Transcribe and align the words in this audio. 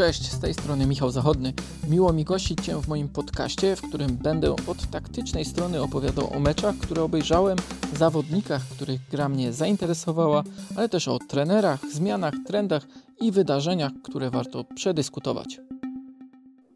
Cześć, 0.00 0.32
z 0.32 0.38
tej 0.38 0.54
strony 0.54 0.86
Michał 0.86 1.10
Zachodny. 1.10 1.52
Miło 1.88 2.12
mi 2.12 2.24
gościć 2.24 2.64
Cię 2.64 2.82
w 2.82 2.88
moim 2.88 3.08
podcaście, 3.08 3.76
w 3.76 3.82
którym 3.82 4.16
będę 4.16 4.52
od 4.66 4.90
taktycznej 4.90 5.44
strony 5.44 5.82
opowiadał 5.82 6.36
o 6.36 6.40
meczach, 6.40 6.76
które 6.76 7.02
obejrzałem, 7.02 7.58
zawodnikach, 7.96 8.62
których 8.62 9.00
gra 9.10 9.28
mnie 9.28 9.52
zainteresowała, 9.52 10.42
ale 10.76 10.88
też 10.88 11.08
o 11.08 11.18
trenerach, 11.18 11.80
zmianach, 11.92 12.34
trendach 12.46 12.86
i 13.20 13.32
wydarzeniach, 13.32 13.92
które 14.02 14.30
warto 14.30 14.64
przedyskutować. 14.64 15.60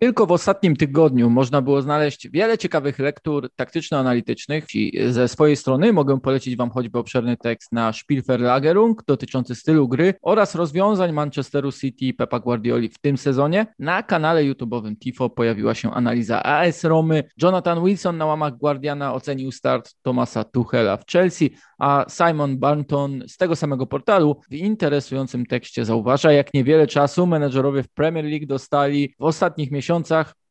Tylko 0.01 0.27
w 0.27 0.33
ostatnim 0.33 0.77
tygodniu 0.77 1.31
można 1.31 1.63
było 1.63 1.83
znaleźć 1.83 2.29
wiele 2.29 2.59
ciekawych 2.59 2.99
lektur 2.99 3.49
taktyczno-analitycznych 3.57 4.65
i 4.75 4.99
ze 5.09 5.29
swojej 5.29 5.57
strony 5.57 5.93
mogę 5.93 6.21
polecić 6.21 6.57
Wam 6.57 6.71
choćby 6.71 6.99
obszerny 6.99 7.37
tekst 7.37 7.73
na 7.73 7.93
Spielverlagerung 7.93 9.03
dotyczący 9.07 9.55
stylu 9.55 9.89
gry 9.89 10.15
oraz 10.23 10.55
rozwiązań 10.55 11.13
Manchesteru 11.13 11.73
City 11.73 12.15
Pepa 12.15 12.41
Guardioli 12.41 12.89
w 12.89 12.99
tym 12.99 13.17
sezonie. 13.17 13.67
Na 13.79 14.03
kanale 14.03 14.43
YouTube'owym 14.43 14.99
Tifo 14.99 15.31
pojawiła 15.31 15.75
się 15.75 15.91
analiza 15.91 16.43
AS 16.43 16.85
Romy. 16.85 17.25
Jonathan 17.43 17.85
Wilson 17.85 18.17
na 18.17 18.27
łamach 18.27 18.57
Guardiana 18.57 19.15
ocenił 19.15 19.53
start 19.53 19.95
Tomasa 20.03 20.45
Tuchela 20.45 20.97
w 20.97 21.07
Chelsea, 21.07 21.51
a 21.79 22.07
Simon 22.09 22.59
Barton 22.59 23.23
z 23.29 23.37
tego 23.37 23.57
samego 23.57 23.87
portalu 23.87 24.41
w 24.51 24.55
interesującym 24.55 25.47
tekście 25.47 25.85
zauważa, 25.85 26.33
jak 26.33 26.55
niewiele 26.55 26.87
czasu 26.87 27.27
menedżerowie 27.27 27.83
w 27.83 27.89
Premier 27.89 28.25
League 28.25 28.47
dostali 28.47 29.15
w 29.19 29.25
ostatnich 29.25 29.71
miesiącach 29.71 29.84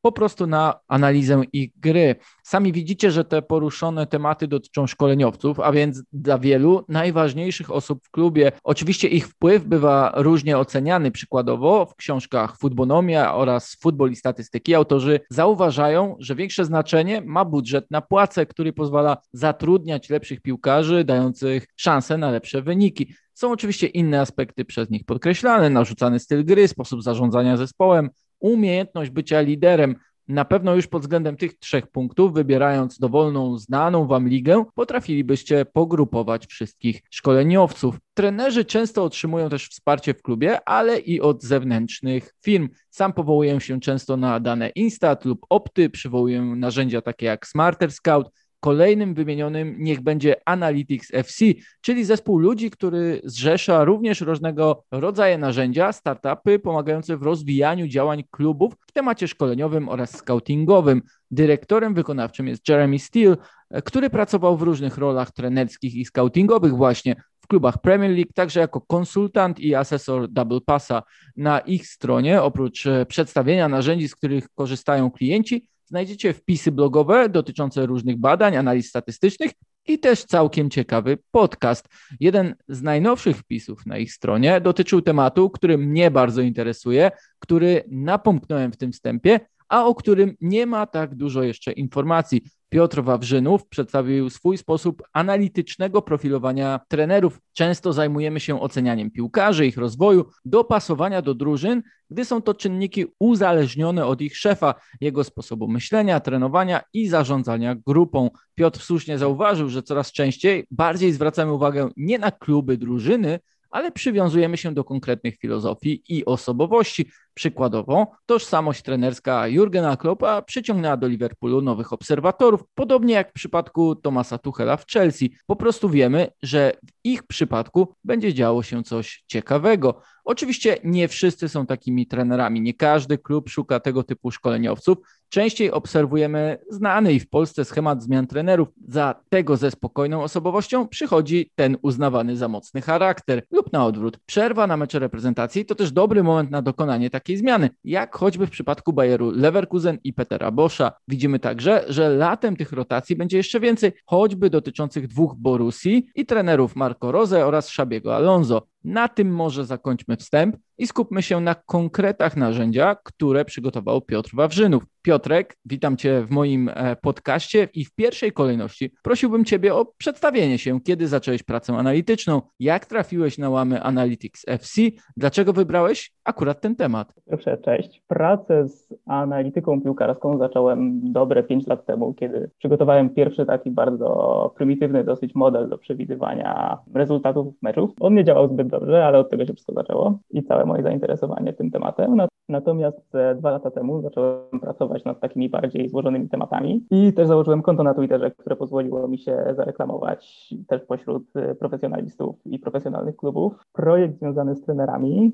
po 0.04 0.12
prostu 0.12 0.48
na 0.48 0.80
analizę 0.88 1.42
ich 1.54 1.72
gry. 1.80 2.16
Sami 2.44 2.72
widzicie, 2.72 3.12
że 3.12 3.26
te 3.26 3.42
poruszone 3.42 4.08
tematy 4.08 4.48
dotyczą 4.48 4.88
szkoleniowców, 4.88 5.59
a 5.59 5.72
więc 5.72 6.04
dla 6.14 6.38
wielu 6.38 6.86
najważniejszych 6.90 7.72
osób 7.72 8.00
w 8.04 8.12
klubie. 8.12 8.52
Oczywiście 8.64 9.08
ich 9.08 9.28
wpływ 9.28 9.66
bywa 9.66 10.12
różnie 10.16 10.58
oceniany. 10.58 11.12
Przykładowo 11.12 11.86
w 11.86 11.95
książkach 11.95 12.58
Futbonomia 12.58 13.36
oraz 13.36 13.75
Futbol 13.81 14.12
i 14.12 14.16
Statystyki 14.16 14.75
autorzy 14.75 15.20
zauważają, 15.30 16.16
że 16.20 16.36
większe 16.36 16.66
znaczenie 16.66 17.22
ma 17.25 17.45
budżet 17.45 17.92
na 17.92 18.02
płace, 18.02 18.45
który 18.45 18.73
pozwala 18.73 19.18
zatrudniać 19.34 20.09
lepszych 20.09 20.42
piłkarzy, 20.42 21.03
dających 21.03 21.68
szansę 21.75 22.18
na 22.18 22.31
lepsze 22.31 22.62
wyniki. 22.62 23.14
Są 23.34 23.52
oczywiście 23.52 23.88
inne 23.88 24.22
aspekty 24.22 24.66
przez 24.66 24.90
nich 24.90 25.06
podkreślane, 25.06 25.70
narzucany 25.70 26.20
styl 26.20 26.45
gry, 26.45 26.68
sposób 26.68 27.03
zarządzania 27.03 27.58
zespołem, 27.58 28.09
umiejętność 28.44 29.11
bycia 29.11 29.41
liderem. 29.41 29.95
Na 30.27 30.45
pewno 30.45 30.75
już 30.75 30.88
pod 30.88 31.02
względem 31.02 31.38
tych 31.38 31.59
trzech 31.59 31.88
punktów, 31.88 32.33
wybierając 32.33 33.00
dowolną, 33.00 33.58
znaną 33.58 34.08
Wam 34.08 34.27
ligę, 34.27 34.66
potrafilibyście 34.75 35.66
pogrupować 35.66 36.45
wszystkich 36.45 37.02
szkoleniowców. 37.09 37.97
Trenerzy 38.13 38.66
często 38.66 39.03
otrzymują 39.03 39.50
też 39.50 39.67
wsparcie 39.67 40.13
w 40.13 40.22
klubie, 40.22 40.69
ale 40.69 41.00
i 41.00 41.22
od 41.22 41.44
zewnętrznych 41.44 42.33
firm. 42.44 42.69
Sam 42.89 43.13
powołuję 43.13 43.61
się 43.61 43.80
często 43.80 44.17
na 44.17 44.39
dane 44.39 44.69
Instat 44.69 45.25
lub 45.25 45.45
Opty, 45.50 45.89
przywołuję 45.89 46.41
narzędzia 46.41 47.02
takie 47.02 47.25
jak 47.25 47.47
Smarter 47.47 47.91
Scout, 47.91 48.30
Kolejnym 48.64 49.14
wymienionym 49.14 49.75
niech 49.80 50.02
będzie 50.02 50.36
Analytics 50.45 51.14
FC, 51.14 51.45
czyli 51.81 52.06
zespół 52.06 52.39
ludzi, 52.39 52.72
który 52.72 53.22
zrzesza 53.23 53.83
również 53.83 54.22
różnego 54.22 54.83
rodzaju 54.92 55.38
narzędzia, 55.38 55.92
startupy 55.92 56.59
pomagające 56.59 57.17
w 57.17 57.23
rozwijaniu 57.23 57.88
działań 57.88 58.23
klubów 58.31 58.73
w 58.88 58.91
temacie 58.91 59.28
szkoleniowym 59.28 59.89
oraz 59.89 60.17
scoutingowym. 60.17 61.02
Dyrektorem 61.31 61.94
wykonawczym 61.94 62.47
jest 62.47 62.69
Jeremy 62.69 63.00
Steele, 63.00 63.38
który 63.84 64.09
pracował 64.09 64.58
w 64.58 64.61
różnych 64.61 64.97
rolach 64.97 65.31
trenerskich 65.31 65.95
i 65.95 66.06
scoutingowych 66.06 66.75
właśnie 66.75 67.16
w 67.41 67.47
klubach 67.47 67.81
Premier 67.81 68.11
League, 68.11 68.34
także 68.36 68.59
jako 68.59 68.81
konsultant 68.81 69.59
i 69.59 69.75
asesor 69.75 70.30
Double 70.30 70.61
Passa. 70.66 71.03
Na 71.38 71.59
ich 71.59 71.88
stronie, 71.88 72.41
oprócz 72.41 72.84
przedstawienia 73.07 73.69
narzędzi, 73.69 74.07
z 74.07 74.16
których 74.16 74.50
korzystają 74.56 75.12
klienci, 75.12 75.68
znajdziecie 75.85 76.33
wpisy 76.33 76.71
blogowe 76.71 77.29
dotyczące 77.29 77.85
różnych 77.85 78.17
badań, 78.17 78.55
analiz 78.55 78.89
statystycznych 78.89 79.51
i 79.88 79.99
też 79.99 80.23
całkiem 80.25 80.69
ciekawy 80.69 81.17
podcast. 81.31 81.88
Jeden 82.19 82.55
z 82.67 82.81
najnowszych 82.81 83.38
wpisów 83.38 83.85
na 83.85 83.97
ich 83.97 84.13
stronie 84.13 84.61
dotyczył 84.61 85.01
tematu, 85.01 85.49
który 85.49 85.77
mnie 85.77 86.11
bardzo 86.11 86.41
interesuje, 86.41 87.11
który 87.39 87.83
napomknąłem 87.88 88.71
w 88.71 88.77
tym 88.77 88.91
wstępie, 88.91 89.39
a 89.69 89.85
o 89.85 89.95
którym 89.95 90.35
nie 90.41 90.66
ma 90.66 90.85
tak 90.85 91.16
dużo 91.16 91.44
jeszcze 91.44 91.71
informacji. 91.71 92.44
Piotr 92.73 93.03
Wawrzynów 93.03 93.67
przedstawił 93.67 94.29
swój 94.29 94.57
sposób 94.57 95.03
analitycznego 95.13 96.01
profilowania 96.01 96.79
trenerów. 96.88 97.39
Często 97.53 97.94
zajmujemy 97.94 98.39
się 98.39 98.61
ocenianiem 98.61 99.11
piłkarzy, 99.11 99.67
ich 99.67 99.78
rozwoju, 99.78 100.25
dopasowania 100.45 101.22
do 101.22 101.33
drużyn, 101.33 101.83
gdy 102.09 102.25
są 102.25 102.41
to 102.41 102.53
czynniki 102.53 103.06
uzależnione 103.19 104.06
od 104.06 104.22
ich 104.22 104.38
szefa, 104.38 104.75
jego 105.01 105.23
sposobu 105.23 105.67
myślenia, 105.67 106.19
trenowania 106.19 106.81
i 106.94 107.07
zarządzania 107.07 107.75
grupą. 107.88 108.29
Piotr 108.56 108.79
słusznie 108.79 109.17
zauważył, 109.17 109.69
że 109.69 109.83
coraz 109.83 110.12
częściej 110.12 110.67
bardziej 110.72 111.12
zwracamy 111.12 111.51
uwagę 111.51 111.89
nie 111.97 112.19
na 112.19 112.31
kluby 112.31 112.78
drużyny, 112.78 113.39
ale 113.73 113.91
przywiązujemy 113.91 114.57
się 114.57 114.73
do 114.73 114.83
konkretnych 114.83 115.38
filozofii 115.38 116.03
i 116.09 116.25
osobowości. 116.25 117.06
Przykładowo, 117.33 118.07
tożsamość 118.25 118.81
trenerska 118.81 119.47
Jurgena 119.47 119.97
Kloppa 119.97 120.41
przyciągnęła 120.41 120.97
do 120.97 121.07
Liverpoolu 121.07 121.61
nowych 121.61 121.94
obserwatorów, 121.94 122.63
podobnie 122.75 123.13
jak 123.13 123.29
w 123.29 123.33
przypadku 123.33 123.95
Tomasa 123.95 124.38
Tuchela 124.38 124.77
w 124.77 124.85
Chelsea. 124.88 125.35
Po 125.47 125.55
prostu 125.55 125.89
wiemy, 125.89 126.27
że 126.44 126.71
w 126.85 126.91
ich 127.03 127.23
przypadku 127.23 127.95
będzie 128.03 128.33
działo 128.33 128.63
się 128.63 128.83
coś 128.83 129.23
ciekawego. 129.27 130.01
Oczywiście 130.25 130.77
nie 130.83 131.07
wszyscy 131.07 131.49
są 131.49 131.66
takimi 131.66 132.07
trenerami, 132.07 132.61
nie 132.61 132.73
każdy 132.73 133.17
klub 133.17 133.50
szuka 133.50 133.79
tego 133.79 134.03
typu 134.03 134.31
szkoleniowców. 134.31 134.97
Częściej 135.29 135.71
obserwujemy 135.71 136.57
znany 136.69 137.13
i 137.13 137.19
w 137.19 137.29
Polsce 137.29 137.65
schemat 137.65 138.03
zmian 138.03 138.27
trenerów. 138.27 138.67
Za 138.88 139.15
tego 139.29 139.57
ze 139.57 139.71
spokojną 139.71 140.23
osobowością 140.23 140.88
przychodzi 140.88 141.51
ten 141.55 141.77
uznawany 141.81 142.38
za 142.38 142.47
mocny 142.47 142.81
charakter 142.81 143.44
lub 143.51 143.73
na 143.73 143.85
odwrót. 143.85 144.17
Przerwa 144.25 144.67
na 144.67 144.77
mecze 144.77 145.00
reprezentacji 145.00 145.65
to 145.65 145.75
też 145.75 145.91
dobry 145.91 146.23
moment 146.23 146.51
na 146.51 146.61
dokonanie 146.61 147.09
takiej 147.23 147.38
zmiany, 147.38 147.69
jak 147.84 148.16
choćby 148.16 148.47
w 148.47 148.50
przypadku 148.50 148.94
Bayeru 148.94 149.31
Leverkusen 149.31 149.97
i 150.03 150.13
Petera 150.13 150.51
Boscha. 150.51 150.91
Widzimy 151.07 151.39
także, 151.39 151.85
że 151.88 152.09
latem 152.09 152.56
tych 152.56 152.72
rotacji 152.72 153.16
będzie 153.16 153.38
jeszcze 153.38 153.59
więcej, 153.59 153.91
choćby 154.06 154.50
dotyczących 154.50 155.07
dwóch 155.07 155.35
Borusi 155.38 156.07
i 156.16 156.25
trenerów 156.25 156.75
Marco 156.75 157.12
Rose 157.12 157.45
oraz 157.45 157.69
Szabiego 157.69 158.16
Alonso. 158.16 158.72
Na 158.83 159.07
tym 159.07 159.35
może 159.35 159.66
zakończmy 159.66 160.17
wstęp 160.17 160.57
i 160.77 160.88
skupmy 160.88 161.21
się 161.21 161.39
na 161.39 161.55
konkretach 161.55 162.38
narzędzia, 162.38 162.95
które 163.03 163.45
przygotował 163.45 164.01
Piotr 164.01 164.29
Wawrzynów. 164.35 164.83
Piotrek, 165.01 165.57
witam 165.66 165.97
Cię 165.97 166.21
w 166.21 166.31
moim 166.31 166.69
e, 166.73 166.95
podcaście 166.95 167.67
i 167.73 167.85
w 167.85 167.95
pierwszej 167.95 168.31
kolejności 168.31 168.91
prosiłbym 169.03 169.45
Ciebie 169.45 169.75
o 169.75 169.85
przedstawienie 169.97 170.57
się, 170.57 170.81
kiedy 170.81 171.07
zacząłeś 171.07 171.44
pracę 171.44 171.73
analityczną, 171.73 172.41
jak 172.59 172.85
trafiłeś 172.85 173.38
na 173.38 173.49
łamy 173.49 173.81
Analytics 173.81 174.44
FC, 174.47 174.81
dlaczego 175.17 175.53
wybrałeś 175.53 176.13
akurat 176.23 176.61
ten 176.61 176.75
temat. 176.75 177.13
Proszę, 177.25 177.57
cześć. 177.57 178.03
Pracę 178.07 178.67
z 178.67 178.94
analityką 179.05 179.81
piłkarską 179.81 180.38
zacząłem 180.38 181.11
dobre 181.13 181.44
5 181.44 181.67
lat 181.67 181.85
temu, 181.85 182.13
kiedy 182.13 182.50
przygotowałem 182.57 183.09
pierwszy 183.09 183.45
taki 183.45 183.71
bardzo 183.71 184.53
prymitywny 184.55 185.03
dosyć 185.03 185.35
model 185.35 185.69
do 185.69 185.77
przewidywania 185.77 186.77
rezultatów 186.94 187.55
meczów. 187.61 187.91
On 188.00 188.13
nie 188.13 188.23
działał 188.23 188.47
zbyt 188.47 188.67
dobrze, 188.79 189.06
ale 189.06 189.19
od 189.19 189.29
tego 189.29 189.45
się 189.45 189.53
wszystko 189.53 189.73
zaczęło 189.73 190.19
i 190.31 190.44
całe 190.44 190.66
moje 190.66 190.84
zainteresowanie 190.84 191.53
tym 191.53 191.72
tematem. 191.72 192.22
Natomiast 192.50 193.16
e, 193.16 193.35
dwa 193.35 193.51
lata 193.51 193.72
temu 193.72 194.01
zacząłem 194.01 194.59
pracować 194.61 195.06
nad 195.06 195.19
takimi 195.19 195.50
bardziej 195.50 195.89
złożonymi 195.89 196.29
tematami 196.29 196.85
i 196.91 197.13
też 197.13 197.28
założyłem 197.28 197.62
konto 197.62 197.83
na 197.83 197.94
Twitterze, 197.94 198.31
które 198.31 198.56
pozwoliło 198.56 199.07
mi 199.07 199.17
się 199.17 199.45
zareklamować 199.56 200.53
też 200.68 200.81
pośród 200.81 201.24
e, 201.36 201.56
profesjonalistów 201.56 202.36
i 202.45 202.59
profesjonalnych 202.59 203.15
klubów. 203.15 203.53
Projekt 203.74 204.19
związany 204.19 204.56
z 204.56 204.62
trenerami 204.62 205.31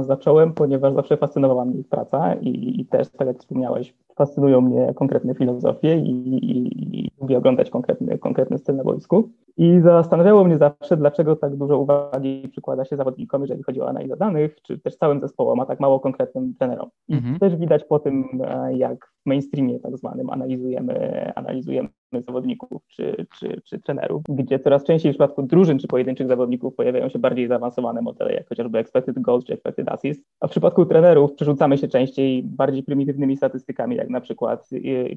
zacząłem, 0.00 0.52
ponieważ 0.52 0.94
zawsze 0.94 1.16
fascynowała 1.16 1.64
mnie 1.64 1.80
ich 1.80 1.88
praca 1.88 2.34
i, 2.34 2.80
i 2.80 2.86
też, 2.86 3.08
tak 3.08 3.26
jak 3.28 3.38
wspomniałeś, 3.38 3.94
fascynują 4.20 4.60
mnie 4.60 4.94
konkretne 4.94 5.34
filozofie 5.34 5.96
i, 5.96 6.10
i, 6.10 7.04
i 7.04 7.10
lubię 7.20 7.38
oglądać 7.38 7.70
konkretny, 7.70 8.18
konkretny 8.18 8.58
styl 8.58 8.76
na 8.76 8.84
boisku. 8.84 9.30
I 9.56 9.80
zastanawiało 9.80 10.44
mnie 10.44 10.58
zawsze, 10.58 10.96
dlaczego 10.96 11.36
tak 11.36 11.56
dużo 11.56 11.78
uwagi 11.78 12.48
przykłada 12.50 12.84
się 12.84 12.96
zawodnikom, 12.96 13.42
jeżeli 13.42 13.62
chodzi 13.62 13.80
o 13.80 13.88
analizę 13.88 14.16
danych, 14.16 14.62
czy 14.62 14.78
też 14.78 14.96
całym 14.96 15.20
zespołom, 15.20 15.60
a 15.60 15.66
tak 15.66 15.80
mało 15.80 16.00
konkretnym 16.00 16.54
trenerom. 16.58 16.90
Mhm. 17.08 17.38
Też 17.38 17.56
widać 17.56 17.84
po 17.84 17.98
tym, 17.98 18.24
e, 18.44 18.76
jak 18.76 19.12
mainstreamie 19.26 19.80
tak 19.80 19.96
zwanym 19.96 20.30
analizujemy, 20.30 20.94
analizujemy 21.34 21.88
zawodników 22.12 22.82
czy, 22.88 23.26
czy, 23.38 23.60
czy 23.64 23.78
trenerów, 23.78 24.22
gdzie 24.28 24.58
coraz 24.58 24.84
częściej 24.84 25.12
w 25.12 25.14
przypadku 25.14 25.42
drużyn 25.42 25.78
czy 25.78 25.88
pojedynczych 25.88 26.28
zawodników 26.28 26.74
pojawiają 26.74 27.08
się 27.08 27.18
bardziej 27.18 27.48
zaawansowane 27.48 28.02
modele, 28.02 28.34
jak 28.34 28.48
chociażby 28.48 28.78
expected 28.78 29.18
goals 29.18 29.44
czy 29.44 29.52
expected 29.52 29.88
assists, 29.88 30.24
a 30.40 30.46
w 30.46 30.50
przypadku 30.50 30.86
trenerów 30.86 31.32
przerzucamy 31.32 31.78
się 31.78 31.88
częściej 31.88 32.42
bardziej 32.42 32.82
prymitywnymi 32.82 33.36
statystykami, 33.36 33.96
jak 33.96 34.10
na 34.10 34.20
przykład 34.20 34.70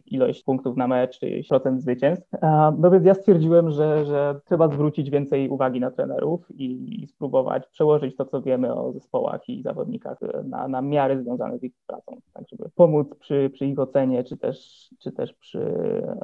ilość 0.06 0.44
punktów 0.44 0.78
na 0.78 0.88
mecz 0.88 1.20
czy 1.20 1.42
procent 1.50 1.82
zwycięstw. 1.82 2.30
No 2.78 2.92
więc 2.92 3.06
ja 3.06 3.14
stwierdziłem, 3.14 3.72
że, 3.72 4.06
że 4.06 4.40
trzeba 4.46 4.68
zwrócić 4.68 5.10
więcej 5.10 5.50
uwagi 5.50 5.80
na 5.80 5.92
trenerów 5.92 6.52
i, 6.56 7.02
i 7.04 7.08
spróbować 7.08 7.68
przełożyć 7.68 8.16
to, 8.16 8.26
co 8.26 8.42
wiemy 8.42 8.74
o 8.74 8.94
zespołach 8.94 9.50
i 9.50 9.64
zawodnikach 9.64 10.18
na, 10.44 10.68
na 10.68 10.82
miary 10.82 11.24
związane 11.24 11.60
z 11.60 11.64
ich 11.64 11.74
pracą, 11.88 12.18
tak 12.34 12.44
żeby 12.50 12.70
pomóc 12.76 13.08
przy, 13.20 13.50
przy 13.54 13.66
ich 13.66 13.80
ocenie, 13.80 14.24
czy 14.24 14.38
też, 14.38 14.88
czy 15.00 15.12
też 15.12 15.34
przy 15.34 15.74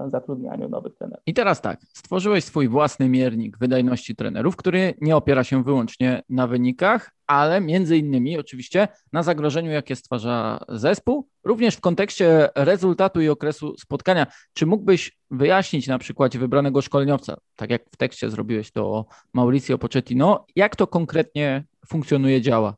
zatrudnianiu 0.08 0.59
nowych 0.68 0.96
trenerów. 0.96 1.24
I 1.26 1.34
teraz 1.34 1.62
tak, 1.62 1.80
stworzyłeś 1.94 2.44
swój 2.44 2.68
własny 2.68 3.10
miernik 3.10 3.58
wydajności 3.58 4.16
trenerów, 4.16 4.56
który 4.56 4.94
nie 5.02 5.16
opiera 5.16 5.44
się 5.44 5.64
wyłącznie 5.64 6.24
na 6.30 6.48
wynikach, 6.48 7.12
ale 7.28 7.62
między 7.62 7.98
innymi 7.98 8.38
oczywiście 8.38 8.88
na 9.14 9.24
zagrożeniu, 9.24 9.72
jakie 9.72 9.96
stwarza 9.96 10.66
zespół, 10.70 11.28
również 11.44 11.76
w 11.76 11.82
kontekście 11.82 12.50
rezultatu 12.56 13.22
i 13.22 13.30
okresu 13.30 13.78
spotkania. 13.78 14.28
Czy 14.54 14.66
mógłbyś 14.66 15.18
wyjaśnić 15.32 15.88
na 15.88 16.00
przykładzie 16.00 16.40
wybranego 16.40 16.82
szkoleniowca, 16.82 17.38
tak 17.56 17.70
jak 17.70 17.90
w 17.92 17.98
tekście 17.98 18.30
zrobiłeś 18.30 18.72
to 18.72 19.06
Mauricio 19.34 19.78
Pochettino, 19.78 20.46
jak 20.56 20.76
to 20.76 20.88
konkretnie 20.88 21.64
funkcjonuje, 21.88 22.42
działa? 22.42 22.76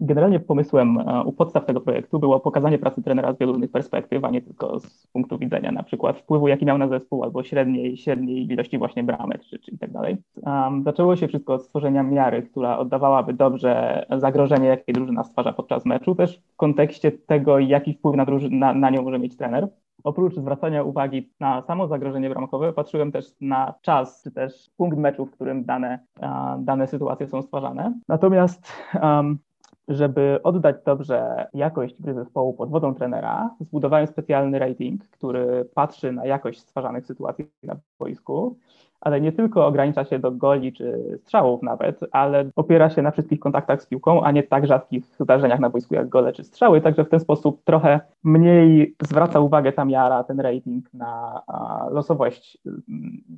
Generalnie 0.00 0.40
pomysłem 0.40 0.98
e, 0.98 1.22
u 1.24 1.32
podstaw 1.32 1.66
tego 1.66 1.80
projektu 1.80 2.18
było 2.18 2.40
pokazanie 2.40 2.78
pracy 2.78 3.02
trenera 3.02 3.32
z 3.32 3.38
wielu 3.38 3.52
różnych 3.52 3.70
perspektyw, 3.70 4.24
a 4.24 4.30
nie 4.30 4.42
tylko 4.42 4.80
z 4.80 5.06
punktu 5.06 5.38
widzenia 5.38 5.72
na 5.72 5.82
przykład 5.82 6.18
wpływu, 6.18 6.48
jaki 6.48 6.64
miał 6.64 6.78
na 6.78 6.88
zespół, 6.88 7.24
albo 7.24 7.42
średniej, 7.42 7.96
średniej 7.96 8.52
ilości 8.52 8.78
właśnie 8.78 9.04
bramek, 9.04 9.44
czy, 9.44 9.58
czy 9.58 9.78
tak 9.78 9.92
dalej. 9.92 10.16
Um, 10.42 10.82
zaczęło 10.82 11.16
się 11.16 11.28
wszystko 11.28 11.54
od 11.54 11.62
stworzenia 11.62 12.02
miary, 12.02 12.42
która 12.42 12.78
oddawałaby 12.78 13.32
dobrze 13.32 14.06
zagrożenie, 14.16 14.66
jakie 14.66 14.92
drużyna 14.92 15.24
stwarza 15.24 15.52
podczas 15.52 15.86
meczu, 15.86 16.14
też 16.14 16.40
w 16.54 16.56
kontekście 16.56 17.12
tego, 17.12 17.58
jaki 17.58 17.94
wpływ 17.94 18.16
na, 18.16 18.26
na, 18.50 18.74
na 18.74 18.90
nią 18.90 19.02
może 19.02 19.18
mieć 19.18 19.36
trener. 19.36 19.68
Oprócz 20.04 20.34
zwracania 20.34 20.82
uwagi 20.82 21.30
na 21.40 21.62
samo 21.62 21.86
zagrożenie 21.86 22.30
bramkowe, 22.30 22.72
patrzyłem 22.72 23.12
też 23.12 23.24
na 23.40 23.74
czas, 23.82 24.22
czy 24.22 24.30
też 24.30 24.70
punkt 24.76 24.98
meczu, 24.98 25.26
w 25.26 25.30
którym 25.30 25.64
dane, 25.64 25.98
dane 26.58 26.86
sytuacje 26.86 27.26
są 27.26 27.42
stwarzane. 27.42 27.94
Natomiast 28.08 28.72
um, 29.02 29.38
żeby 29.90 30.40
oddać 30.42 30.76
dobrze 30.84 31.46
jakość 31.54 32.02
gry 32.02 32.14
zespołu 32.14 32.54
pod 32.54 32.70
wodą 32.70 32.94
trenera, 32.94 33.50
zbudowałem 33.60 34.06
specjalny 34.06 34.58
rating, 34.58 35.08
który 35.08 35.64
patrzy 35.74 36.12
na 36.12 36.26
jakość 36.26 36.60
stwarzanych 36.60 37.06
sytuacji 37.06 37.46
na 37.62 37.76
boisku 37.98 38.58
ale 39.00 39.20
nie 39.20 39.32
tylko 39.32 39.66
ogranicza 39.66 40.04
się 40.04 40.18
do 40.18 40.32
goli 40.32 40.72
czy 40.72 41.18
strzałów 41.22 41.62
nawet, 41.62 42.00
ale 42.12 42.50
opiera 42.56 42.90
się 42.90 43.02
na 43.02 43.10
wszystkich 43.10 43.40
kontaktach 43.40 43.82
z 43.82 43.86
piłką, 43.86 44.22
a 44.22 44.30
nie 44.30 44.42
tak 44.42 44.66
rzadkich 44.66 45.04
zdarzeniach 45.04 45.60
na 45.60 45.70
boisku 45.70 45.94
jak 45.94 46.08
gole 46.08 46.32
czy 46.32 46.44
strzały, 46.44 46.80
także 46.80 47.04
w 47.04 47.08
ten 47.08 47.20
sposób 47.20 47.64
trochę 47.64 48.00
mniej 48.24 48.96
zwraca 49.02 49.40
uwagę 49.40 49.72
ta 49.72 49.84
miara, 49.84 50.24
ten 50.24 50.40
rating 50.40 50.94
na 50.94 51.42
losowość 51.90 52.58
mm, 52.66 52.80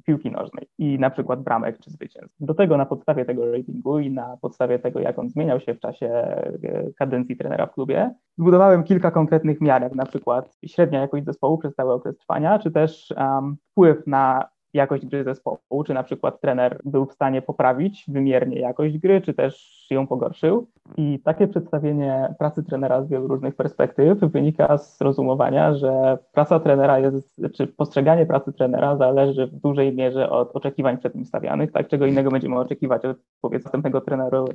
piłki 0.06 0.30
nożnej 0.30 0.68
i 0.78 0.98
na 0.98 1.10
przykład 1.10 1.42
bramek 1.42 1.78
czy 1.78 1.90
zwycięstw. 1.90 2.36
Do 2.40 2.54
tego 2.54 2.76
na 2.76 2.86
podstawie 2.86 3.24
tego 3.24 3.52
ratingu 3.52 3.98
i 3.98 4.10
na 4.10 4.36
podstawie 4.40 4.78
tego, 4.78 5.00
jak 5.00 5.18
on 5.18 5.28
zmieniał 5.28 5.60
się 5.60 5.74
w 5.74 5.80
czasie 5.80 6.06
e, 6.06 6.92
kadencji 6.98 7.36
trenera 7.36 7.66
w 7.66 7.74
klubie, 7.74 8.14
zbudowałem 8.38 8.84
kilka 8.84 9.10
konkretnych 9.10 9.60
miar, 9.60 9.82
jak 9.82 9.94
na 9.94 10.06
przykład 10.06 10.56
średnia 10.66 11.00
jakość 11.00 11.24
zespołu 11.24 11.58
przez 11.58 11.74
cały 11.74 11.92
okres 11.92 12.18
trwania, 12.18 12.58
czy 12.58 12.70
też 12.70 13.14
um, 13.16 13.56
wpływ 13.70 14.06
na 14.06 14.48
jakość 14.74 15.06
gry 15.06 15.24
zespołu, 15.24 15.84
czy 15.86 15.94
na 15.94 16.02
przykład 16.02 16.40
trener 16.40 16.80
był 16.84 17.06
w 17.06 17.12
stanie 17.12 17.42
poprawić 17.42 18.04
wymiernie 18.08 18.60
jakość 18.60 18.98
gry, 18.98 19.20
czy 19.20 19.34
też 19.34 19.81
ją 19.94 20.06
pogorszył. 20.06 20.66
I 20.96 21.20
takie 21.24 21.48
przedstawienie 21.48 22.34
pracy 22.38 22.62
trenera 22.62 23.02
z 23.02 23.08
wielu 23.08 23.28
różnych 23.28 23.56
perspektyw 23.56 24.18
wynika 24.18 24.78
z 24.78 25.00
rozumowania, 25.00 25.74
że 25.74 26.18
praca 26.32 26.60
trenera 26.60 26.98
jest, 26.98 27.40
czy 27.54 27.66
postrzeganie 27.66 28.26
pracy 28.26 28.52
trenera 28.52 28.96
zależy 28.96 29.46
w 29.46 29.60
dużej 29.60 29.94
mierze 29.94 30.30
od 30.30 30.56
oczekiwań 30.56 30.98
przed 30.98 31.14
nim 31.14 31.24
stawianych, 31.24 31.72
tak? 31.72 31.88
Czego 31.88 32.06
innego 32.06 32.30
będziemy 32.30 32.58
oczekiwać 32.58 33.04
od 33.04 33.16
powiedzmy 33.40 33.64
następnego 33.64 34.00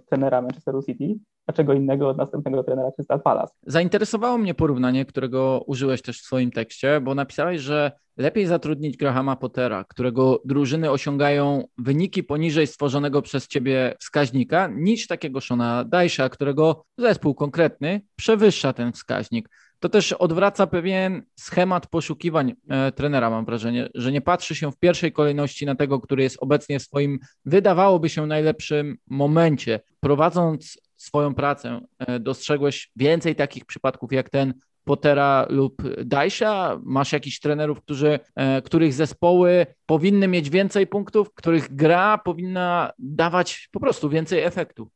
trenera, 0.10 0.42
Manchesteru 0.42 0.84
City, 0.84 1.16
a 1.48 1.54
czego 1.54 1.74
innego 1.74 2.10
od 2.10 2.18
następnego 2.18 2.64
trenera 2.64 2.92
Crystal 2.92 3.22
Palace. 3.22 3.54
Zainteresowało 3.64 4.38
mnie 4.38 4.54
porównanie, 4.54 5.06
którego 5.06 5.64
użyłeś 5.68 6.02
też 6.02 6.22
w 6.22 6.26
swoim 6.26 6.52
tekście, 6.52 7.02
bo 7.02 7.16
napisałeś, 7.16 7.62
że 7.62 7.92
lepiej 8.18 8.46
zatrudnić 8.46 8.98
Grahama 8.98 9.36
Pottera, 9.36 9.84
którego 9.84 10.42
drużyny 10.46 10.92
osiągają 10.92 11.64
wyniki 11.78 12.24
poniżej 12.24 12.68
stworzonego 12.68 13.22
przez 13.22 13.48
ciebie 13.48 13.94
wskaźnika, 14.00 14.70
niż 14.76 15.08
takiego 15.28 15.42
Shona 15.42 15.84
Dajsza, 15.84 16.30
którego 16.30 16.86
zespół 16.98 17.36
konkretny 17.36 18.02
przewyższa 18.16 18.74
ten 18.74 18.92
wskaźnik. 18.92 19.50
To 19.80 19.90
też 19.90 20.14
odwraca 20.14 20.68
pewien 20.68 21.24
schemat 21.36 21.88
poszukiwań 21.88 22.54
e, 22.70 22.92
trenera, 22.92 23.30
mam 23.30 23.46
wrażenie, 23.46 23.90
że 23.96 24.12
nie 24.12 24.22
patrzy 24.22 24.56
się 24.56 24.72
w 24.72 24.78
pierwszej 24.80 25.12
kolejności 25.12 25.66
na 25.66 25.76
tego, 25.76 26.00
który 26.00 26.24
jest 26.24 26.38
obecnie 26.40 26.80
w 26.80 26.84
swoim, 26.84 27.20
wydawałoby 27.46 28.10
się, 28.10 28.26
najlepszym 28.28 28.98
momencie. 29.08 29.80
Prowadząc 30.00 30.78
swoją 30.96 31.34
pracę, 31.34 31.82
e, 32.00 32.20
dostrzegłeś 32.20 32.92
więcej 32.96 33.36
takich 33.36 33.66
przypadków 33.66 34.12
jak 34.12 34.30
ten 34.30 34.54
Pottera 34.88 35.46
lub 35.50 35.82
Dajsza? 36.06 36.80
Masz 36.84 37.12
jakichś 37.12 37.40
trenerów, 37.40 37.82
którzy, 37.82 38.20
e, 38.36 38.62
których 38.62 38.94
zespoły 38.94 39.66
powinny 39.86 40.28
mieć 40.28 40.50
więcej 40.50 40.88
punktów, 40.88 41.34
których 41.34 41.76
gra 41.76 42.18
powinna 42.18 42.92
dawać 43.00 43.70
po 43.72 43.80
prostu 43.80 44.10
więcej 44.10 44.40
efektu? 44.40 44.90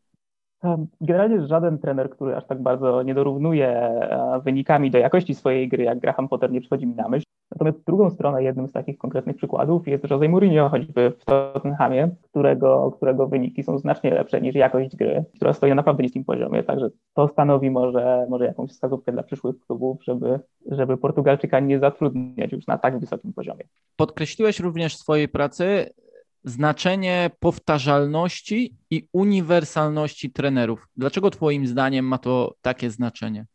Generalnie 1.02 1.48
żaden 1.48 1.80
trener, 1.80 2.10
który 2.10 2.36
aż 2.36 2.46
tak 2.46 2.62
bardzo 2.62 3.04
nie 3.04 3.14
dorównuje 3.14 3.68
e, 3.68 4.42
wynikami 4.44 4.92
do 4.92 4.98
jakości 4.98 5.36
swojej 5.36 5.70
gry, 5.70 5.84
jak 5.84 6.00
Graham 6.00 6.28
Potter, 6.28 6.52
nie 6.52 6.62
przychodzi 6.62 6.88
mi 6.88 6.96
na 6.96 7.10
myśl. 7.10 7.26
Natomiast 7.52 7.86
drugą 7.86 8.10
stronę 8.10 8.44
jednym 8.44 8.68
z 8.68 8.72
takich 8.72 8.98
konkretnych 8.98 9.36
przykładów 9.36 9.88
jest 9.88 10.10
Jose 10.10 10.30
Mourinho, 10.30 10.70
choćby 10.70 11.14
w 11.20 11.26
Tottenhamie, 11.26 12.10
którego, 12.22 12.92
którego 12.92 13.28
wyniki 13.28 13.64
są 13.64 13.78
znacznie 13.78 14.14
lepsze 14.14 14.42
niż 14.42 14.56
jakość 14.56 14.96
gry, 14.96 15.24
która 15.36 15.54
stoi 15.54 15.70
na 15.70 15.76
naprawdę 15.76 16.04
niskim 16.04 16.26
poziomie. 16.26 16.64
Także 16.64 16.90
to 17.14 17.28
stanowi 17.28 17.72
może, 17.72 18.26
może 18.30 18.46
jakąś 18.46 18.70
wskazówkę 18.70 19.12
dla 19.12 19.24
przyszłych 19.24 19.56
klubów, 19.60 20.04
żeby, 20.04 20.40
żeby 20.66 20.98
Portugalczyka 20.98 21.60
nie 21.60 21.80
zatrudniać 21.80 22.52
już 22.52 22.68
na 22.68 22.78
tak 22.78 23.00
wysokim 23.00 23.34
poziomie. 23.34 23.64
Podkreśliłeś 23.96 24.60
również 24.60 24.96
w 24.96 25.00
swojej 25.00 25.30
pracy 25.30 25.90
znaczenie 26.44 27.32
powtarzalności 27.40 28.76
i 28.90 29.08
uniwersalności 29.14 30.32
trenerów. 30.32 30.88
Dlaczego 30.98 31.30
Twoim 31.30 31.68
zdaniem 31.68 32.06
ma 32.06 32.18
to 32.18 32.54
takie 32.62 32.90
znaczenie? 32.90 33.46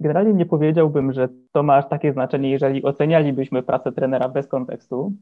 Generalnie 0.00 0.32
nie 0.32 0.46
powiedziałbym, 0.46 1.12
że 1.12 1.28
to 1.52 1.62
ma 1.62 1.76
aż 1.76 1.88
takie 1.88 2.12
znaczenie, 2.12 2.50
jeżeli 2.50 2.82
ocenialibyśmy 2.82 3.62
pracę 3.62 3.92
trenera 3.92 4.28
bez 4.28 4.48
kontekstu. 4.48 5.12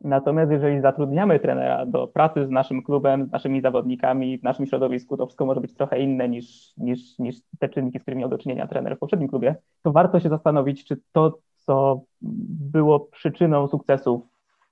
Natomiast 0.00 0.52
jeżeli 0.52 0.80
zatrudniamy 0.80 1.40
trenera 1.40 1.86
do 1.86 2.06
pracy 2.06 2.46
z 2.46 2.50
naszym 2.50 2.82
klubem, 2.82 3.26
z 3.26 3.32
naszymi 3.32 3.60
zawodnikami, 3.60 4.38
w 4.38 4.42
naszym 4.42 4.66
środowisku, 4.66 5.16
to 5.16 5.26
wszystko 5.26 5.46
może 5.46 5.60
być 5.60 5.74
trochę 5.74 6.00
inne 6.00 6.28
niż, 6.28 6.76
niż, 6.76 7.18
niż 7.18 7.36
te 7.58 7.68
czynniki, 7.68 7.98
z 7.98 8.02
którymi 8.02 8.20
miał 8.20 8.30
do 8.30 8.38
czynienia 8.38 8.66
trener 8.66 8.96
w 8.96 8.98
poprzednim 8.98 9.28
klubie, 9.28 9.56
to 9.82 9.92
warto 9.92 10.20
się 10.20 10.28
zastanowić, 10.28 10.84
czy 10.84 11.00
to, 11.12 11.38
co 11.56 12.00
było 12.20 13.00
przyczyną 13.00 13.68
sukcesów 13.68 14.22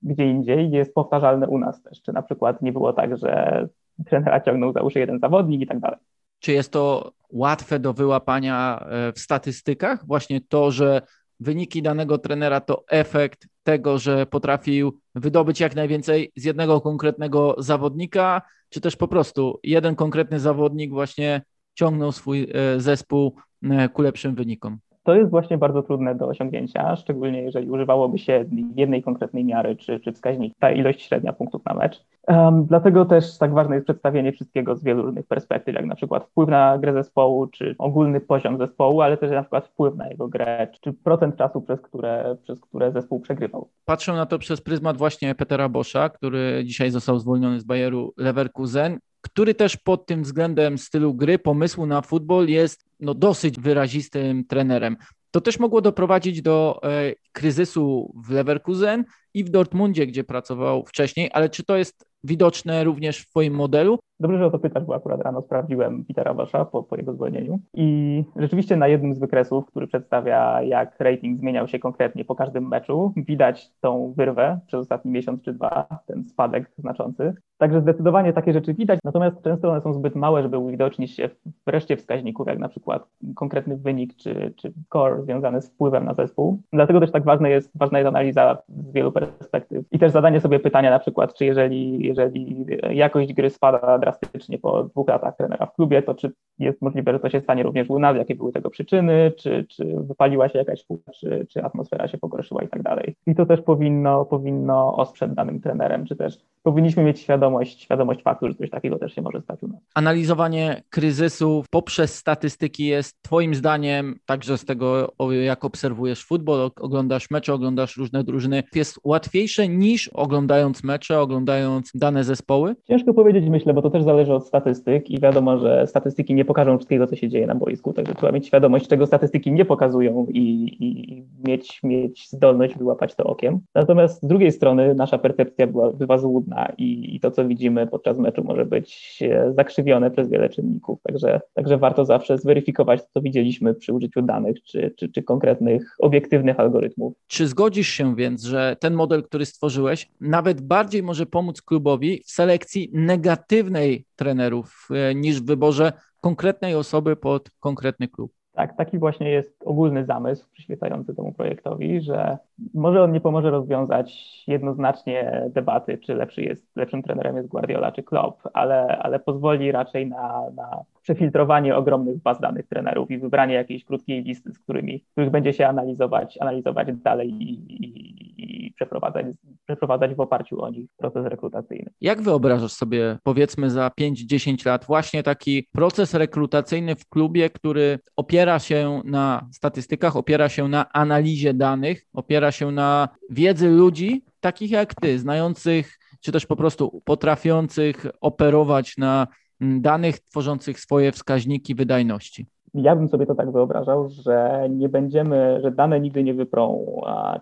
gdzie 0.06 0.26
indziej, 0.26 0.70
jest 0.70 0.94
powtarzalne 0.94 1.48
u 1.48 1.58
nas 1.58 1.82
też. 1.82 2.02
Czy 2.02 2.12
na 2.12 2.22
przykład 2.22 2.62
nie 2.62 2.72
było 2.72 2.92
tak, 2.92 3.18
że 3.18 3.68
trenera 4.06 4.40
ciągnął 4.40 4.72
za 4.72 4.82
uszy 4.82 4.98
jeden 4.98 5.18
zawodnik 5.18 5.60
i 5.60 5.66
tak 5.66 5.80
dalej. 5.80 5.98
Czy 6.40 6.52
jest 6.52 6.72
to 6.72 7.12
łatwe 7.30 7.78
do 7.78 7.92
wyłapania 7.92 8.78
e, 8.80 9.12
w 9.12 9.18
statystykach? 9.18 10.06
Właśnie 10.06 10.40
to, 10.40 10.70
że 10.70 11.02
wyniki 11.40 11.82
danego 11.82 12.18
trenera 12.18 12.60
to 12.60 12.84
efekt 12.88 13.48
tego, 13.62 13.98
że 13.98 14.26
potrafił 14.26 14.98
wydobyć 15.14 15.60
jak 15.60 15.74
najwięcej 15.76 16.32
z 16.36 16.44
jednego 16.44 16.80
konkretnego 16.80 17.54
zawodnika, 17.58 18.42
czy 18.68 18.80
też 18.80 18.96
po 18.96 19.08
prostu 19.08 19.60
jeden 19.62 19.94
konkretny 19.94 20.40
zawodnik 20.40 20.90
właśnie 20.90 21.42
ciągnął 21.74 22.12
swój 22.12 22.48
e, 22.54 22.80
zespół 22.80 23.36
e, 23.62 23.88
ku 23.88 24.02
lepszym 24.02 24.34
wynikom? 24.34 24.78
To 25.06 25.14
jest 25.14 25.30
właśnie 25.30 25.58
bardzo 25.58 25.82
trudne 25.82 26.14
do 26.14 26.28
osiągnięcia, 26.28 26.96
szczególnie 26.96 27.42
jeżeli 27.42 27.70
używałoby 27.70 28.18
się 28.18 28.44
jednej 28.76 29.02
konkretnej 29.02 29.44
miary 29.44 29.76
czy, 29.76 30.00
czy 30.00 30.12
wskaźnika, 30.12 30.54
ta 30.60 30.70
ilość 30.70 31.02
średnia 31.02 31.32
punktów 31.32 31.64
na 31.64 31.74
mecz. 31.74 32.04
Um, 32.28 32.64
dlatego 32.64 33.04
też 33.04 33.38
tak 33.38 33.52
ważne 33.52 33.74
jest 33.74 33.84
przedstawienie 33.84 34.32
wszystkiego 34.32 34.76
z 34.76 34.84
wielu 34.84 35.02
różnych 35.02 35.26
perspektyw, 35.26 35.74
jak 35.74 35.86
na 35.86 35.94
przykład 35.94 36.24
wpływ 36.24 36.48
na 36.48 36.78
grę 36.78 36.92
zespołu, 36.92 37.46
czy 37.46 37.74
ogólny 37.78 38.20
poziom 38.20 38.58
zespołu, 38.58 39.00
ale 39.00 39.16
też 39.16 39.30
na 39.30 39.42
przykład 39.42 39.66
wpływ 39.66 39.96
na 39.96 40.08
jego 40.08 40.28
grę, 40.28 40.68
czy 40.80 40.92
procent 40.92 41.36
czasu, 41.36 41.60
przez 41.60 41.80
które, 41.80 42.36
przez 42.42 42.60
które 42.60 42.92
zespół 42.92 43.20
przegrywał. 43.20 43.68
Patrzę 43.84 44.12
na 44.12 44.26
to 44.26 44.38
przez 44.38 44.60
pryzmat 44.60 44.96
właśnie 44.96 45.34
Petera 45.34 45.68
Boscha, 45.68 46.08
który 46.08 46.62
dzisiaj 46.64 46.90
został 46.90 47.18
zwolniony 47.18 47.60
z 47.60 47.64
Bayeru 47.64 48.14
Leverkusen 48.16 48.98
który 49.26 49.54
też 49.54 49.76
pod 49.76 50.06
tym 50.06 50.22
względem 50.22 50.78
stylu 50.78 51.14
gry, 51.14 51.38
pomysłu 51.38 51.86
na 51.86 52.02
futbol 52.02 52.48
jest 52.48 52.84
no, 53.00 53.14
dosyć 53.14 53.60
wyrazistym 53.60 54.44
trenerem. 54.44 54.96
To 55.30 55.40
też 55.40 55.58
mogło 55.58 55.80
doprowadzić 55.80 56.42
do 56.42 56.80
e, 56.82 57.12
kryzysu 57.32 58.12
w 58.26 58.30
Leverkusen 58.30 59.04
i 59.34 59.44
w 59.44 59.50
Dortmundzie, 59.50 60.06
gdzie 60.06 60.24
pracował 60.24 60.84
wcześniej, 60.84 61.30
ale 61.32 61.48
czy 61.48 61.64
to 61.64 61.76
jest 61.76 62.06
widoczne 62.24 62.84
również 62.84 63.18
w 63.18 63.30
Twoim 63.30 63.54
modelu? 63.54 63.98
Dobrze, 64.20 64.38
że 64.38 64.46
o 64.46 64.50
to 64.50 64.58
pytasz, 64.58 64.84
bo 64.84 64.94
akurat 64.94 65.20
rano 65.20 65.42
sprawdziłem 65.42 66.04
Petera 66.04 66.34
Wasza 66.34 66.64
po, 66.64 66.82
po 66.82 66.96
jego 66.96 67.12
zwolnieniu 67.12 67.58
i 67.74 68.24
rzeczywiście 68.36 68.76
na 68.76 68.88
jednym 68.88 69.14
z 69.14 69.18
wykresów, 69.18 69.66
który 69.66 69.86
przedstawia 69.86 70.62
jak 70.62 71.00
rating 71.00 71.40
zmieniał 71.40 71.68
się 71.68 71.78
konkretnie 71.78 72.24
po 72.24 72.34
każdym 72.34 72.68
meczu, 72.68 73.12
widać 73.16 73.70
tą 73.80 74.14
wyrwę 74.16 74.60
przez 74.66 74.80
ostatni 74.80 75.10
miesiąc 75.10 75.42
czy 75.42 75.52
dwa, 75.52 75.86
ten 76.06 76.24
spadek 76.24 76.70
znaczący. 76.78 77.34
Także 77.58 77.80
zdecydowanie 77.80 78.32
takie 78.32 78.52
rzeczy 78.52 78.74
widać, 78.74 79.00
natomiast 79.04 79.42
często 79.42 79.70
one 79.70 79.80
są 79.80 79.92
zbyt 79.92 80.14
małe, 80.14 80.42
żeby 80.42 80.58
uwidocznić 80.58 81.10
się 81.16 81.28
w 81.66 81.70
reszcie 81.70 81.96
wskaźników, 81.96 82.46
jak 82.46 82.58
na 82.58 82.68
przykład 82.68 83.08
konkretny 83.34 83.76
wynik 83.76 84.16
czy, 84.16 84.52
czy 84.56 84.72
core 84.92 85.22
związany 85.22 85.62
z 85.62 85.68
wpływem 85.68 86.04
na 86.04 86.14
zespół. 86.14 86.60
Dlatego 86.72 87.00
też 87.00 87.10
tak 87.10 87.24
ważne 87.24 87.50
jest, 87.50 87.70
ważna 87.74 87.98
jest 87.98 88.08
analiza 88.08 88.58
z 88.68 88.92
wielu 88.92 89.12
perspektyw 89.12 89.84
i 89.92 89.98
też 89.98 90.12
zadanie 90.12 90.40
sobie 90.40 90.60
pytania 90.60 90.90
na 90.90 90.98
przykład, 90.98 91.34
czy 91.34 91.44
jeżeli, 91.44 92.06
jeżeli 92.06 92.66
jakość 92.90 93.32
gry 93.32 93.50
spada 93.50 93.98
drastycznie 93.98 94.58
po 94.58 94.84
dwóch 94.84 95.08
latach 95.08 95.36
trenera 95.36 95.66
w 95.66 95.74
klubie, 95.74 96.02
to 96.02 96.14
czy 96.14 96.32
jest 96.58 96.82
możliwe, 96.82 97.12
że 97.12 97.20
to 97.20 97.30
się 97.30 97.40
stanie 97.40 97.62
również 97.62 97.90
u 97.90 97.98
nas, 97.98 98.16
jakie 98.16 98.34
były 98.34 98.52
tego 98.52 98.70
przyczyny, 98.70 99.32
czy, 99.38 99.66
czy 99.68 99.84
wypaliła 99.96 100.48
się 100.48 100.58
jakaś 100.58 100.80
szkółka, 100.80 101.12
czy, 101.12 101.46
czy 101.50 101.64
atmosfera 101.64 102.08
się 102.08 102.18
pogorszyła 102.18 102.62
i 102.62 102.68
tak 102.68 102.82
dalej. 102.82 103.14
I 103.26 103.34
to 103.34 103.46
też 103.46 103.60
powinno, 103.60 104.24
powinno 104.24 104.96
ostrzec 104.96 105.34
danym 105.34 105.60
trenerem, 105.60 106.04
czy 106.04 106.16
też 106.16 106.38
powinniśmy 106.62 107.04
mieć 107.04 107.20
świadomość, 107.20 107.45
świadomość 107.64 108.22
faktu, 108.22 108.48
że 108.48 108.54
coś 108.54 108.70
takiego 108.70 108.98
też 108.98 109.14
się 109.14 109.22
może 109.22 109.40
stać 109.40 109.62
u 109.62 109.68
nas. 109.68 109.80
Analizowanie 109.94 110.82
kryzysu 110.90 111.64
poprzez 111.70 112.14
statystyki 112.14 112.86
jest 112.86 113.22
Twoim 113.22 113.54
zdaniem, 113.54 114.18
także 114.26 114.58
z 114.58 114.64
tego, 114.64 115.12
jak 115.44 115.64
obserwujesz 115.64 116.24
futbol, 116.24 116.70
oglądasz 116.80 117.30
mecze, 117.30 117.54
oglądasz 117.54 117.96
różne 117.96 118.24
drużyny, 118.24 118.62
jest 118.74 119.00
łatwiejsze 119.04 119.68
niż 119.68 120.08
oglądając 120.08 120.84
mecze, 120.84 121.20
oglądając 121.20 121.90
dane 121.94 122.24
zespoły? 122.24 122.76
Ciężko 122.88 123.14
powiedzieć, 123.14 123.44
myślę, 123.48 123.74
bo 123.74 123.82
to 123.82 123.90
też 123.90 124.02
zależy 124.02 124.34
od 124.34 124.46
statystyk 124.46 125.10
i 125.10 125.20
wiadomo, 125.20 125.58
że 125.58 125.86
statystyki 125.86 126.34
nie 126.34 126.44
pokażą 126.44 126.76
wszystkiego, 126.76 127.06
co 127.06 127.16
się 127.16 127.28
dzieje 127.28 127.46
na 127.46 127.54
boisku, 127.54 127.92
także 127.92 128.14
trzeba 128.14 128.32
mieć 128.32 128.46
świadomość, 128.46 128.88
czego 128.88 129.06
statystyki 129.06 129.52
nie 129.52 129.64
pokazują 129.64 130.26
i, 130.30 130.76
i 130.80 131.24
mieć, 131.48 131.80
mieć 131.82 132.28
zdolność 132.30 132.78
wyłapać 132.78 133.14
to 133.14 133.24
okiem. 133.24 133.60
Natomiast 133.74 134.22
z 134.22 134.26
drugiej 134.26 134.52
strony 134.52 134.94
nasza 134.94 135.18
percepcja 135.18 135.66
była, 135.66 135.92
bywa 135.92 136.18
złudna 136.18 136.72
i, 136.78 137.16
i 137.16 137.20
to, 137.20 137.30
co 137.36 137.48
widzimy 137.48 137.86
podczas 137.86 138.18
meczu 138.18 138.44
może 138.44 138.66
być 138.66 139.18
e, 139.22 139.52
zakrzywione 139.52 140.10
przez 140.10 140.28
wiele 140.28 140.48
czynników, 140.48 140.98
także, 141.02 141.40
także 141.54 141.78
warto 141.78 142.04
zawsze 142.04 142.38
zweryfikować 142.38 143.02
to, 143.02 143.08
co 143.14 143.20
widzieliśmy 143.20 143.74
przy 143.74 143.92
użyciu 143.92 144.22
danych 144.22 144.62
czy, 144.62 144.94
czy, 144.96 145.08
czy 145.08 145.22
konkretnych, 145.22 145.96
obiektywnych 145.98 146.60
algorytmów. 146.60 147.14
Czy 147.26 147.46
zgodzisz 147.46 147.88
się 147.88 148.16
więc, 148.16 148.44
że 148.44 148.76
ten 148.80 148.94
model, 148.94 149.22
który 149.22 149.46
stworzyłeś, 149.46 150.08
nawet 150.20 150.60
bardziej 150.60 151.02
może 151.02 151.26
pomóc 151.26 151.62
klubowi 151.62 152.22
w 152.24 152.30
selekcji 152.30 152.90
negatywnej 152.92 154.04
trenerów 154.16 154.88
e, 154.90 155.14
niż 155.14 155.40
w 155.40 155.46
wyborze 155.46 155.92
konkretnej 156.20 156.74
osoby 156.74 157.16
pod 157.16 157.50
konkretny 157.60 158.08
klub? 158.08 158.32
Tak, 158.56 158.76
taki 158.76 158.98
właśnie 158.98 159.30
jest 159.30 159.62
ogólny 159.66 160.04
zamysł 160.04 160.48
przyświecający 160.52 161.14
temu 161.14 161.32
projektowi, 161.32 162.00
że 162.00 162.38
może 162.74 163.02
on 163.02 163.12
nie 163.12 163.20
pomoże 163.20 163.50
rozwiązać 163.50 164.44
jednoznacznie 164.46 165.42
debaty, 165.50 165.98
czy 165.98 166.14
lepszy 166.14 166.42
jest, 166.42 166.76
lepszym 166.76 167.02
trenerem 167.02 167.36
jest 167.36 167.48
Guardiola 167.48 167.92
czy 167.92 168.02
Klopp, 168.02 168.42
ale, 168.54 168.98
ale 168.98 169.18
pozwoli 169.20 169.72
raczej 169.72 170.06
na, 170.08 170.50
na 170.56 170.84
przefiltrowanie 171.06 171.76
ogromnych 171.76 172.22
baz 172.22 172.40
danych 172.40 172.66
trenerów 172.66 173.10
i 173.10 173.18
wybranie 173.18 173.54
jakiejś 173.54 173.84
krótkiej 173.84 174.22
listy, 174.22 174.52
z 174.52 174.58
którymi, 174.58 175.04
których 175.12 175.30
będzie 175.30 175.52
się 175.52 175.66
analizować, 175.66 176.38
analizować 176.40 176.88
dalej 176.92 177.30
i, 177.30 177.52
i, 177.72 178.66
i 178.66 178.72
przeprowadzać, 178.72 179.26
przeprowadzać 179.66 180.14
w 180.14 180.20
oparciu 180.20 180.62
o 180.62 180.70
nich 180.70 180.90
proces 180.96 181.26
rekrutacyjny. 181.26 181.90
Jak 182.00 182.22
wyobrażasz 182.22 182.72
sobie, 182.72 183.18
powiedzmy 183.22 183.70
za 183.70 183.90
5-10 184.00 184.66
lat, 184.66 184.84
właśnie 184.84 185.22
taki 185.22 185.68
proces 185.72 186.14
rekrutacyjny 186.14 186.96
w 186.96 187.08
klubie, 187.08 187.50
który 187.50 187.98
opiera 188.16 188.58
się 188.58 189.02
na 189.04 189.48
statystykach, 189.52 190.16
opiera 190.16 190.48
się 190.48 190.68
na 190.68 190.92
analizie 190.92 191.54
danych, 191.54 192.06
opiera 192.12 192.52
się 192.52 192.70
na 192.70 193.08
wiedzy 193.30 193.68
ludzi, 193.68 194.24
takich 194.40 194.70
jak 194.70 194.94
ty, 194.94 195.18
znających, 195.18 195.98
czy 196.20 196.32
też 196.32 196.46
po 196.46 196.56
prostu 196.56 197.02
potrafiących 197.04 198.06
operować 198.20 198.96
na 198.96 199.26
danych, 199.60 200.20
tworzących 200.20 200.80
swoje 200.80 201.12
wskaźniki 201.12 201.74
wydajności? 201.74 202.46
ja 202.76 202.96
bym 202.96 203.08
sobie 203.08 203.26
to 203.26 203.34
tak 203.34 203.52
wyobrażał, 203.52 204.08
że 204.08 204.66
nie 204.70 204.88
będziemy, 204.88 205.58
że 205.62 205.70
dane 205.70 206.00
nigdy 206.00 206.24
nie 206.24 206.34
wyprą 206.34 206.86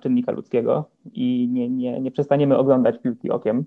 czynnika 0.01 0.33
ludzkiego 0.33 0.85
i 1.13 1.49
nie, 1.53 1.71
nie, 1.71 2.01
nie 2.01 2.11
przestaniemy 2.11 2.59
oglądać 2.59 2.99
piłki 3.03 3.31
okiem, 3.31 3.65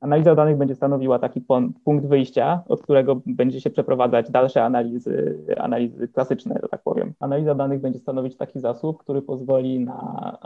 Analiza 0.00 0.34
danych 0.34 0.56
będzie 0.56 0.74
stanowiła 0.74 1.18
taki 1.18 1.40
punkt 1.84 2.06
wyjścia, 2.06 2.62
od 2.68 2.82
którego 2.82 3.20
będzie 3.26 3.60
się 3.60 3.70
przeprowadzać 3.70 4.30
dalsze 4.30 4.64
analizy, 4.64 5.38
analizy 5.56 6.08
klasyczne, 6.08 6.58
że 6.62 6.68
tak 6.68 6.82
powiem. 6.82 7.12
Analiza 7.20 7.54
danych 7.54 7.80
będzie 7.80 7.98
stanowić 7.98 8.36
taki 8.36 8.60
zasób, 8.60 8.98
który 8.98 9.22
pozwoli 9.22 9.80
na, 9.80 10.38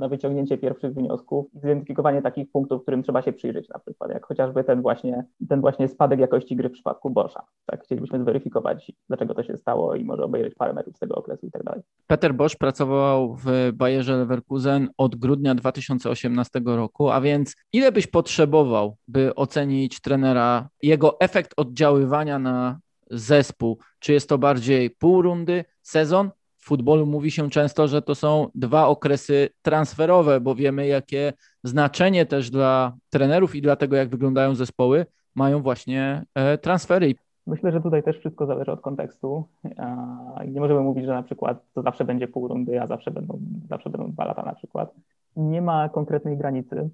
na 0.00 0.08
wyciągnięcie 0.08 0.58
pierwszych 0.58 0.94
wniosków 0.94 1.46
i 1.54 1.58
zidentyfikowanie 1.58 2.22
takich 2.22 2.50
punktów, 2.50 2.82
którym 2.82 3.02
trzeba 3.02 3.22
się 3.22 3.32
przyjrzeć, 3.32 3.68
na 3.68 3.78
przykład 3.78 4.10
jak 4.10 4.26
chociażby 4.26 4.64
ten 4.64 4.82
właśnie, 4.82 5.24
ten 5.48 5.60
właśnie 5.60 5.88
spadek 5.88 6.20
jakości 6.20 6.56
gry 6.56 6.68
w 6.68 6.72
przypadku 6.72 7.10
Boscha. 7.10 7.42
Tak, 7.66 7.84
chcielibyśmy 7.84 8.20
zweryfikować, 8.20 8.92
dlaczego 9.08 9.34
to 9.34 9.42
się 9.42 9.56
stało 9.56 9.94
i 9.94 10.04
może 10.04 10.24
obejrzeć 10.24 10.54
parę 10.54 10.72
metrów 10.72 10.96
z 10.96 10.98
tego 10.98 11.14
okresu 11.14 11.46
i 11.46 11.50
tak 11.50 11.64
dalej. 11.64 11.82
Peter 12.06 12.34
Bosch 12.34 12.56
pracował 12.58 13.34
w 13.34 13.72
Bayerze 13.72 14.16
Leverkusen 14.16 14.88
od 14.98 15.16
grudnia 15.16 15.54
2018 15.54 16.60
roku, 16.64 17.10
a 17.10 17.20
więc 17.20 17.56
ile 17.72 17.92
byś 17.92 18.06
potrzebował, 18.06 18.96
by 19.10 19.34
ocenić 19.34 20.00
trenera, 20.00 20.68
jego 20.82 21.20
efekt 21.20 21.54
oddziaływania 21.56 22.38
na 22.38 22.80
zespół? 23.10 23.78
Czy 23.98 24.12
jest 24.12 24.28
to 24.28 24.38
bardziej 24.38 24.90
pół 24.90 25.22
rundy, 25.22 25.64
sezon? 25.82 26.30
W 26.58 26.64
futbolu 26.64 27.06
mówi 27.06 27.30
się 27.30 27.50
często, 27.50 27.88
że 27.88 28.02
to 28.02 28.14
są 28.14 28.48
dwa 28.54 28.86
okresy 28.86 29.48
transferowe, 29.62 30.40
bo 30.40 30.54
wiemy, 30.54 30.86
jakie 30.86 31.32
znaczenie 31.64 32.26
też 32.26 32.50
dla 32.50 32.96
trenerów 33.10 33.54
i 33.54 33.62
dla 33.62 33.76
tego, 33.76 33.96
jak 33.96 34.08
wyglądają 34.08 34.54
zespoły, 34.54 35.06
mają 35.34 35.62
właśnie 35.62 36.24
e, 36.34 36.58
transfery. 36.58 37.14
Myślę, 37.46 37.72
że 37.72 37.80
tutaj 37.80 38.02
też 38.02 38.18
wszystko 38.18 38.46
zależy 38.46 38.72
od 38.72 38.80
kontekstu. 38.80 39.48
Nie 40.48 40.60
możemy 40.60 40.80
mówić, 40.80 41.04
że 41.04 41.12
na 41.12 41.22
przykład 41.22 41.64
to 41.74 41.82
zawsze 41.82 42.04
będzie 42.04 42.28
pół 42.28 42.48
rundy, 42.48 42.82
a 42.82 42.86
zawsze 42.86 43.10
będą, 43.10 43.40
zawsze 43.68 43.90
będą 43.90 44.12
dwa 44.12 44.24
lata 44.24 44.42
na 44.42 44.54
przykład. 44.54 44.94
Nie 45.36 45.62
ma 45.62 45.88
konkretnej 45.88 46.36
granicy 46.36 46.90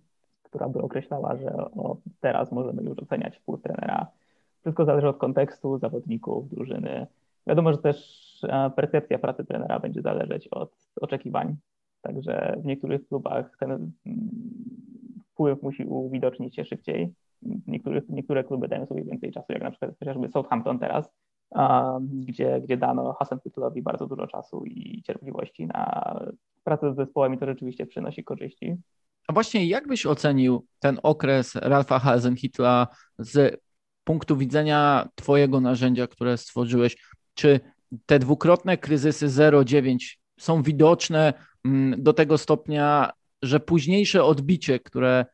która 0.47 0.69
by 0.69 0.83
określała, 0.83 1.37
że 1.37 1.51
o, 1.57 1.97
teraz 2.21 2.53
możemy 2.53 2.83
już 2.83 2.99
oceniać 2.99 3.37
wpływ 3.37 3.63
trenera. 3.63 4.07
Wszystko 4.61 4.85
zależy 4.85 5.09
od 5.09 5.17
kontekstu, 5.17 5.79
zawodników, 5.79 6.49
drużyny. 6.49 7.07
Wiadomo, 7.47 7.73
że 7.73 7.79
też 7.79 7.99
e, 8.49 8.71
percepcja 8.77 9.19
pracy 9.19 9.45
trenera 9.45 9.81
będzie 9.81 10.03
zależeć 10.03 10.49
od 10.49 10.73
oczekiwań. 11.01 11.57
Także 12.03 12.57
w 12.63 12.65
niektórych 12.65 13.09
klubach 13.09 13.57
ten 13.61 13.71
mm, 13.71 13.91
wpływ 15.33 15.63
musi 15.63 15.85
uwidocznić 15.85 16.57
się 16.57 16.65
szybciej. 16.65 17.15
Niektórych, 17.67 18.09
niektóre 18.09 18.45
kluby 18.45 18.69
dają 18.69 18.87
sobie 18.87 19.05
więcej 19.05 19.33
czasu, 19.33 19.53
jak 19.53 19.63
na 19.63 19.71
przykład 19.71 19.99
chociażby 19.99 20.29
Southampton 20.29 20.79
teraz, 20.79 21.13
gdzie, 22.01 22.61
gdzie 22.61 22.77
dano 22.77 23.13
Hasenhüttelowi 23.13 23.83
bardzo 23.83 24.07
dużo 24.07 24.27
czasu 24.27 24.65
i 24.65 25.03
cierpliwości 25.03 25.67
na 25.67 26.15
pracę 26.65 26.93
z 26.93 26.97
zespołem 26.97 27.35
i 27.35 27.39
to 27.39 27.47
rzeczywiście 27.47 27.87
przynosi 27.87 28.25
korzyści. 28.25 28.77
A 29.27 29.33
właśnie 29.33 29.67
jak 29.67 29.87
byś 29.89 30.07
ocenił 30.07 30.67
ten 30.79 30.99
okres 31.03 31.55
Ralfa 31.55 31.99
Hasenhitla 31.99 32.87
z 33.19 33.61
punktu 34.05 34.37
widzenia 34.37 35.09
Twojego 35.15 35.61
narzędzia, 35.61 36.07
które 36.07 36.39
stworzyłeś? 36.39 36.97
Czy 37.35 37.61
te 38.07 38.19
dwukrotne 38.19 38.79
kryzysy 38.79 39.27
0,9 39.27 39.97
są 40.41 40.63
widoczne 40.63 41.35
mm, 41.65 42.03
do 42.03 42.13
tego 42.13 42.39
stopnia, 42.39 43.13
że 43.43 43.61
późniejsze 43.61 44.25
odbicie, 44.25 44.81
które 44.81 45.27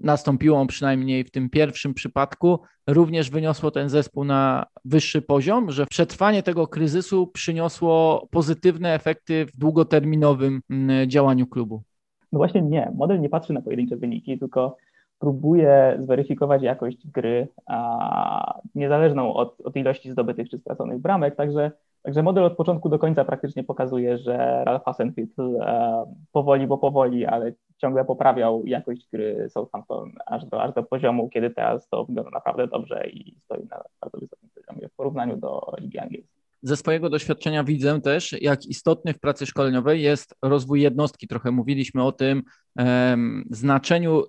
nastąpiło 0.00 0.66
przynajmniej 0.66 1.24
w 1.24 1.30
tym 1.30 1.50
pierwszym 1.50 1.94
przypadku, 1.94 2.60
również 2.86 3.30
wyniosło 3.30 3.70
ten 3.70 3.88
zespół 3.88 4.24
na 4.24 4.66
wyższy 4.84 5.22
poziom, 5.22 5.70
że 5.70 5.86
przetrwanie 5.86 6.42
tego 6.42 6.66
kryzysu 6.66 7.26
przyniosło 7.26 8.28
pozytywne 8.30 8.94
efekty 8.94 9.46
w 9.46 9.56
długoterminowym 9.56 10.60
mm, 10.70 11.10
działaniu 11.10 11.46
klubu? 11.46 11.82
No 12.32 12.38
właśnie 12.38 12.62
nie. 12.62 12.92
Model 12.94 13.20
nie 13.20 13.28
patrzy 13.28 13.52
na 13.52 13.62
pojedyncze 13.62 13.96
wyniki, 13.96 14.38
tylko 14.38 14.76
próbuje 15.18 15.96
zweryfikować 15.98 16.62
jakość 16.62 17.06
gry, 17.10 17.48
a 17.66 18.60
niezależną 18.74 19.34
od, 19.34 19.60
od 19.60 19.76
ilości 19.76 20.10
zdobytych 20.10 20.50
czy 20.50 20.58
straconych 20.58 20.98
bramek. 20.98 21.36
Także, 21.36 21.70
także 22.02 22.22
model 22.22 22.44
od 22.44 22.56
początku 22.56 22.88
do 22.88 22.98
końca 22.98 23.24
praktycznie 23.24 23.64
pokazuje, 23.64 24.18
że 24.18 24.62
Ralph 24.64 24.84
Hasenhüttl 24.84 25.60
e, 25.60 26.04
powoli, 26.32 26.66
bo 26.66 26.78
powoli, 26.78 27.26
ale 27.26 27.52
ciągle 27.76 28.04
poprawiał 28.04 28.66
jakość 28.66 29.08
gry 29.12 29.46
Southampton 29.50 30.12
aż 30.26 30.44
do, 30.44 30.62
aż 30.62 30.74
do 30.74 30.82
poziomu, 30.82 31.28
kiedy 31.28 31.50
teraz 31.50 31.88
to 31.88 32.04
wygląda 32.04 32.30
naprawdę 32.30 32.66
dobrze 32.66 33.08
i 33.08 33.34
stoi 33.44 33.66
na 33.66 33.82
bardzo 34.00 34.18
wysokim 34.18 34.48
poziomie 34.54 34.88
w 34.88 34.94
porównaniu 34.96 35.36
do 35.36 35.72
Ligi 35.80 35.98
Angielskiej. 35.98 36.37
Ze 36.62 36.76
swojego 36.76 37.10
doświadczenia 37.10 37.64
widzę 37.64 38.00
też, 38.00 38.34
jak 38.40 38.66
istotny 38.66 39.14
w 39.14 39.20
pracy 39.20 39.46
szkoleniowej 39.46 40.02
jest 40.02 40.34
rozwój 40.42 40.82
jednostki. 40.82 41.28
Trochę 41.28 41.50
mówiliśmy 41.50 42.02
o 42.02 42.12
tym 42.12 42.42
um, 42.76 43.44
znaczeniu 43.50 44.24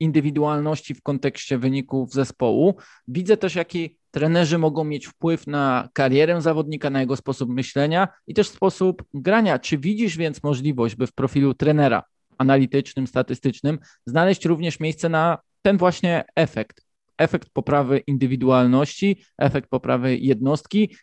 indywidualności 0.00 0.94
w 0.94 1.02
kontekście 1.02 1.58
wyników 1.58 2.12
zespołu. 2.12 2.76
Widzę 3.08 3.36
też, 3.36 3.54
jaki 3.54 3.96
trenerzy 4.10 4.58
mogą 4.58 4.84
mieć 4.84 5.06
wpływ 5.06 5.46
na 5.46 5.88
karierę 5.92 6.42
zawodnika, 6.42 6.90
na 6.90 7.00
jego 7.00 7.16
sposób 7.16 7.50
myślenia 7.50 8.08
i 8.26 8.34
też 8.34 8.48
sposób 8.48 9.02
grania. 9.14 9.58
Czy 9.58 9.78
widzisz 9.78 10.16
więc 10.16 10.42
możliwość, 10.42 10.96
by 10.96 11.06
w 11.06 11.12
profilu 11.12 11.54
trenera 11.54 12.02
analitycznym, 12.38 13.06
statystycznym 13.06 13.78
znaleźć 14.06 14.44
również 14.44 14.80
miejsce 14.80 15.08
na 15.08 15.38
ten 15.62 15.78
właśnie 15.78 16.24
efekt? 16.36 16.82
Efekt 17.18 17.50
poprawy 17.52 17.98
indywidualności, 17.98 19.24
efekt 19.38 19.70
poprawy 19.70 20.16
jednostki, 20.16 20.96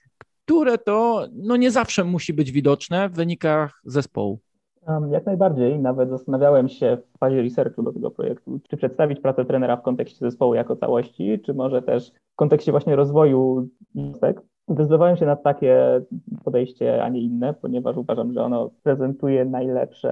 które 0.49 0.77
to 0.77 1.27
no 1.33 1.57
nie 1.57 1.71
zawsze 1.71 2.03
musi 2.03 2.33
być 2.33 2.51
widoczne 2.51 3.09
w 3.09 3.13
wynikach 3.13 3.81
zespołu. 3.85 4.39
Jak 5.11 5.25
najbardziej. 5.25 5.79
Nawet 5.79 6.09
zastanawiałem 6.09 6.69
się 6.69 6.97
w 7.15 7.17
fazie 7.17 7.41
researchu 7.41 7.83
do 7.83 7.93
tego 7.93 8.11
projektu, 8.11 8.59
czy 8.69 8.77
przedstawić 8.77 9.19
pracę 9.19 9.45
trenera 9.45 9.77
w 9.77 9.81
kontekście 9.81 10.19
zespołu 10.19 10.53
jako 10.53 10.75
całości, 10.75 11.39
czy 11.45 11.53
może 11.53 11.81
też 11.81 12.11
w 12.33 12.35
kontekście 12.35 12.71
właśnie 12.71 12.95
rozwoju 12.95 13.67
jednostek. 13.95 14.41
Zdecydowałem 14.69 15.17
się 15.17 15.25
na 15.25 15.35
takie 15.35 16.01
podejście, 16.43 17.03
a 17.03 17.09
nie 17.09 17.21
inne, 17.21 17.53
ponieważ 17.53 17.97
uważam, 17.97 18.33
że 18.33 18.43
ono 18.43 18.69
prezentuje 18.83 19.45
najlepsze, 19.45 20.11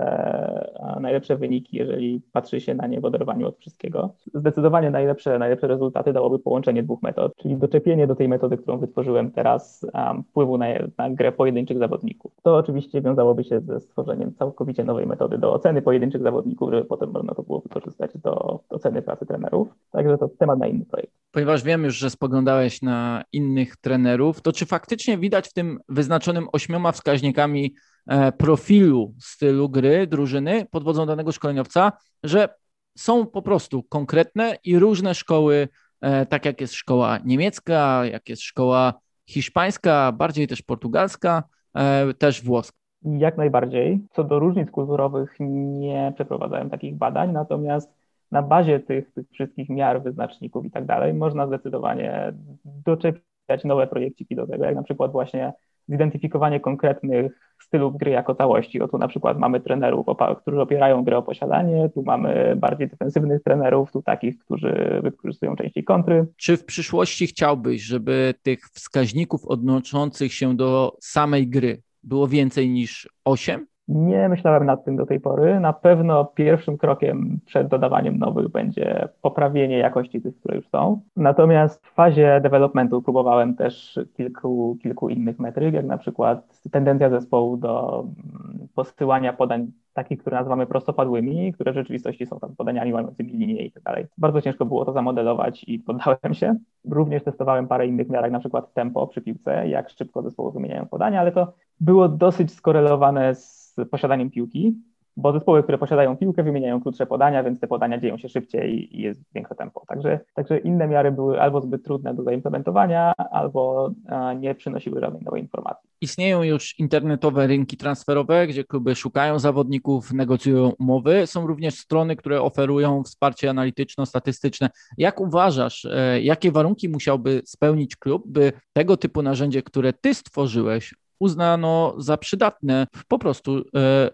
najlepsze 0.99 1.35
wyniki, 1.35 1.77
jeżeli 1.77 2.21
patrzy 2.31 2.61
się 2.61 2.75
na 2.75 2.87
nie 2.87 3.01
w 3.01 3.05
oderwaniu 3.05 3.47
od 3.47 3.57
wszystkiego. 3.57 4.13
Zdecydowanie 4.33 4.91
najlepsze, 4.91 5.39
najlepsze 5.39 5.67
rezultaty 5.67 6.13
dałoby 6.13 6.39
połączenie 6.39 6.83
dwóch 6.83 7.01
metod, 7.01 7.35
czyli 7.35 7.57
doczepienie 7.57 8.07
do 8.07 8.15
tej 8.15 8.27
metody, 8.27 8.57
którą 8.57 8.77
wytworzyłem 8.77 9.31
teraz, 9.31 9.85
um, 9.93 10.23
wpływu 10.23 10.57
na, 10.57 10.65
na 10.97 11.09
grę 11.09 11.31
pojedynczych 11.31 11.77
zawodników. 11.77 12.31
To 12.43 12.55
oczywiście 12.55 13.01
wiązałoby 13.01 13.43
się 13.43 13.59
ze 13.59 13.79
stworzeniem 13.79 14.33
całkowicie 14.33 14.83
nowej 14.83 15.05
metody 15.07 15.37
do 15.37 15.53
oceny 15.53 15.81
pojedynczych 15.81 16.21
zawodników, 16.21 16.71
żeby 16.71 16.85
potem 16.85 17.11
można 17.11 17.33
to 17.33 17.43
było 17.43 17.59
wykorzystać 17.59 18.17
do 18.17 18.59
oceny 18.69 19.01
pracy 19.01 19.25
trenerów. 19.25 19.67
Także 19.91 20.17
to 20.17 20.27
temat 20.27 20.59
na 20.59 20.67
inny 20.67 20.85
projekt. 20.85 21.26
Ponieważ 21.37 21.63
wiem 21.63 21.83
już, 21.83 21.97
że 21.97 22.09
spoglądałeś 22.09 22.81
na 22.81 23.23
innych 23.31 23.77
trenerów, 23.77 24.41
to 24.41 24.51
czy 24.51 24.65
faktycznie 24.65 25.17
widać 25.17 25.47
w 25.47 25.53
tym 25.53 25.79
wyznaczonym 25.89 26.47
ośmioma 26.53 26.91
wskaźnikami 26.91 27.75
e, 28.07 28.31
profilu 28.31 29.13
stylu 29.19 29.69
gry 29.69 30.07
drużyny 30.07 30.65
pod 30.71 30.83
wodzą 30.83 31.05
danego 31.05 31.31
szkoleniowca, 31.31 31.91
że 32.23 32.49
są 32.97 33.25
po 33.25 33.41
prostu 33.41 33.83
konkretne 33.83 34.55
i 34.63 34.79
różne 34.79 35.15
szkoły, 35.15 35.67
e, 36.01 36.25
tak 36.25 36.45
jak 36.45 36.61
jest 36.61 36.73
szkoła 36.73 37.19
niemiecka, 37.25 38.05
jak 38.05 38.29
jest 38.29 38.41
szkoła 38.41 38.93
hiszpańska, 39.29 40.11
bardziej 40.11 40.47
też 40.47 40.61
portugalska, 40.61 41.43
e, 41.75 42.13
też 42.13 42.43
włoska. 42.43 42.77
Jak 43.03 43.37
najbardziej. 43.37 43.99
Co 44.11 44.23
do 44.23 44.39
różnic 44.39 44.71
kulturowych 44.71 45.35
nie 45.39 46.13
przeprowadzałem 46.15 46.69
takich 46.69 46.95
badań, 46.95 47.31
natomiast 47.31 48.06
na 48.31 48.41
bazie 48.41 48.79
tych, 48.79 49.13
tych 49.13 49.25
wszystkich 49.29 49.69
miar, 49.69 50.03
wyznaczników 50.03 50.65
i 50.65 50.71
tak 50.71 50.85
dalej 50.85 51.13
można 51.13 51.47
zdecydowanie 51.47 52.33
doczepić 52.65 53.23
nowe 53.63 53.87
projekciki 53.87 54.35
do 54.35 54.47
tego, 54.47 54.65
jak 54.65 54.75
na 54.75 54.83
przykład 54.83 55.11
właśnie 55.11 55.53
zidentyfikowanie 55.87 56.59
konkretnych 56.59 57.31
stylów 57.61 57.97
gry 57.97 58.11
jako 58.11 58.35
całości. 58.35 58.81
O 58.81 58.87
tu 58.87 58.97
na 58.97 59.07
przykład 59.07 59.39
mamy 59.39 59.59
trenerów, 59.59 60.05
którzy 60.41 60.61
opierają 60.61 61.03
grę 61.03 61.17
o 61.17 61.23
posiadanie, 61.23 61.89
tu 61.89 62.03
mamy 62.03 62.55
bardziej 62.55 62.87
defensywnych 62.87 63.43
trenerów, 63.43 63.91
tu 63.91 64.01
takich, 64.01 64.39
którzy 64.39 64.99
wykorzystują 65.03 65.55
częściej 65.55 65.83
kontry. 65.83 66.25
Czy 66.37 66.57
w 66.57 66.65
przyszłości 66.65 67.27
chciałbyś, 67.27 67.81
żeby 67.81 68.33
tych 68.41 68.59
wskaźników 68.59 69.45
odnoszących 69.45 70.33
się 70.33 70.55
do 70.55 70.97
samej 70.99 71.47
gry 71.47 71.81
było 72.03 72.27
więcej 72.27 72.69
niż 72.69 73.09
8? 73.25 73.67
Nie 73.87 74.29
myślałem 74.29 74.65
nad 74.65 74.85
tym 74.85 74.95
do 74.95 75.05
tej 75.05 75.19
pory. 75.19 75.59
Na 75.59 75.73
pewno 75.73 76.25
pierwszym 76.25 76.77
krokiem 76.77 77.39
przed 77.45 77.67
dodawaniem 77.67 78.17
nowych 78.19 78.49
będzie 78.49 79.07
poprawienie 79.21 79.77
jakości 79.77 80.21
tych, 80.21 80.35
które 80.39 80.55
już 80.55 80.67
są. 80.67 81.01
Natomiast 81.15 81.85
w 81.85 81.93
fazie 81.93 82.39
developmentu 82.43 83.01
próbowałem 83.01 83.55
też 83.55 83.99
kilku, 84.17 84.77
kilku 84.83 85.09
innych 85.09 85.39
metryk, 85.39 85.73
jak 85.73 85.85
na 85.85 85.97
przykład 85.97 86.61
tendencja 86.71 87.09
zespołu 87.09 87.57
do 87.57 87.99
mm, 87.99 88.67
posyłania 88.75 89.33
podań 89.33 89.71
takich, 89.93 90.19
które 90.19 90.37
nazywamy 90.37 90.67
prostopadłymi, 90.67 91.53
które 91.53 91.71
w 91.71 91.75
rzeczywistości 91.75 92.25
są 92.25 92.39
tam 92.39 92.55
podaniami 92.55 92.93
mającymi 92.93 93.33
linię 93.33 93.65
i 93.65 93.71
tak 93.71 93.83
dalej. 93.83 94.05
Bardzo 94.17 94.41
ciężko 94.41 94.65
było 94.65 94.85
to 94.85 94.93
zamodelować 94.93 95.63
i 95.67 95.79
poddałem 95.79 96.33
się. 96.33 96.55
Również 96.89 97.23
testowałem 97.23 97.67
parę 97.67 97.87
innych 97.87 98.09
miar, 98.09 98.23
jak 98.23 98.31
na 98.31 98.39
przykład 98.39 98.73
tempo 98.73 99.07
przy 99.07 99.21
piłce, 99.21 99.67
jak 99.67 99.89
szybko 99.89 100.21
zespoły 100.21 100.51
wymieniają 100.51 100.85
podania, 100.85 101.21
ale 101.21 101.31
to 101.31 101.53
było 101.79 102.09
dosyć 102.09 102.51
skorelowane 102.53 103.35
z 103.35 103.66
posiadaniem 103.85 104.31
piłki, 104.31 104.75
bo 105.17 105.33
zespoły, 105.33 105.63
które 105.63 105.77
posiadają 105.77 106.17
piłkę, 106.17 106.43
wymieniają 106.43 106.81
krótsze 106.81 107.05
podania, 107.05 107.43
więc 107.43 107.59
te 107.59 107.67
podania 107.67 107.97
dzieją 107.97 108.17
się 108.17 108.29
szybciej 108.29 108.97
i 108.97 109.01
jest 109.01 109.33
większe 109.35 109.55
tempo. 109.55 109.83
Także, 109.87 110.19
także 110.33 110.57
inne 110.57 110.87
miary 110.87 111.11
były 111.11 111.41
albo 111.41 111.61
zbyt 111.61 111.83
trudne 111.83 112.13
do 112.13 112.23
zaimplementowania, 112.23 113.13
albo 113.31 113.91
nie 114.39 114.55
przynosiły 114.55 115.01
żadnej 115.01 115.23
nowej 115.23 115.41
informacji. 115.41 115.89
Istnieją 116.01 116.43
już 116.43 116.79
internetowe 116.79 117.47
rynki 117.47 117.77
transferowe, 117.77 118.47
gdzie 118.47 118.63
kluby 118.63 118.95
szukają 118.95 119.39
zawodników, 119.39 120.13
negocjują 120.13 120.71
umowy. 120.79 121.27
Są 121.27 121.47
również 121.47 121.75
strony, 121.75 122.15
które 122.15 122.41
oferują 122.41 123.03
wsparcie 123.03 123.49
analityczno-statystyczne. 123.49 124.69
Jak 124.97 125.21
uważasz, 125.21 125.85
e, 125.85 126.21
jakie 126.21 126.51
warunki 126.51 126.89
musiałby 126.89 127.41
spełnić 127.45 127.95
klub, 127.95 128.23
by 128.27 128.51
tego 128.73 128.97
typu 128.97 129.21
narzędzie, 129.21 129.63
które 129.63 129.93
ty 129.93 130.13
stworzyłeś, 130.13 130.93
uznano 131.19 131.93
za 131.97 132.17
przydatne 132.17 132.87
w 132.95 133.07
po 133.07 133.19
prostu 133.19 133.57
e, 133.57 133.61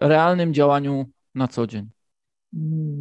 realnym 0.00 0.54
działaniu 0.54 1.04
na 1.34 1.48
co 1.48 1.66
dzień? 1.66 1.88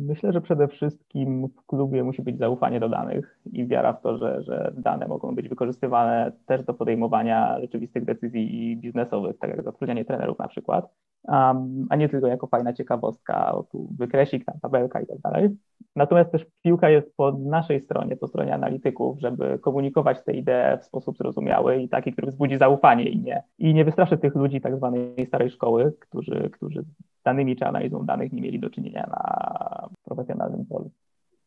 Myślę, 0.08 0.34
że 0.34 0.42
przede 0.42 0.68
wszystkim 0.68 1.48
w 1.48 1.66
klubie 1.66 2.04
musi 2.04 2.22
być 2.22 2.38
zaufanie 2.38 2.80
do 2.80 2.90
danych 2.90 3.40
i 3.52 3.68
wiara 3.68 3.94
w 3.94 4.02
to, 4.02 4.18
że, 4.18 4.44
że 4.44 4.74
dane 4.78 5.08
mogą 5.08 5.36
być 5.36 5.50
wykorzystywane 5.50 6.32
też 6.46 6.64
do 6.64 6.74
podejmowania 6.74 7.60
rzeczywistych 7.62 8.06
decyzji 8.06 8.78
biznesowych, 8.78 9.38
tak 9.40 9.50
jak 9.50 9.64
zatrudnianie 9.64 10.06
trenerów 10.06 10.40
na 10.40 10.48
przykład 10.48 10.94
um, 11.28 11.86
a 11.90 11.96
nie 11.96 12.10
tylko 12.10 12.28
jako 12.28 12.48
fajna 12.48 12.74
ciekawostka, 12.74 13.54
o 13.54 13.64
tu 13.64 13.90
wykresik, 14.00 14.46
tam 14.46 14.60
tabelka 14.62 15.02
i 15.02 15.08
tak 15.08 15.20
dalej. 15.20 15.50
Natomiast 15.96 16.32
też 16.32 16.46
piłka 16.62 16.90
jest 16.90 17.16
po 17.16 17.32
naszej 17.32 17.82
stronie, 17.82 18.16
po 18.16 18.28
stronie 18.28 18.54
analityków, 18.54 19.20
żeby 19.20 19.60
komunikować 19.60 20.24
te 20.24 20.34
idee 20.34 20.78
w 20.82 20.86
sposób 20.86 21.18
zrozumiały 21.18 21.82
i 21.82 21.90
taki, 21.90 22.12
który 22.12 22.28
wzbudzi 22.28 22.58
zaufanie 22.58 23.10
i 23.10 23.22
nie, 23.22 23.44
i 23.58 23.74
nie 23.74 23.86
wystraszy 23.86 24.18
tych 24.18 24.36
ludzi 24.36 24.62
tak 24.62 24.78
zwanej 24.78 25.26
starej 25.28 25.50
szkoły, 25.50 25.94
którzy, 26.00 26.50
którzy 26.54 26.84
danymi 27.26 27.56
czy 27.56 27.66
analizą 27.66 28.06
danych 28.06 28.32
nie 28.32 28.42
mieli 28.42 28.60
do 28.60 28.70
czynienia 28.70 29.08
na 29.08 29.90
profesjonalnym 30.04 30.66
polu. 30.66 30.92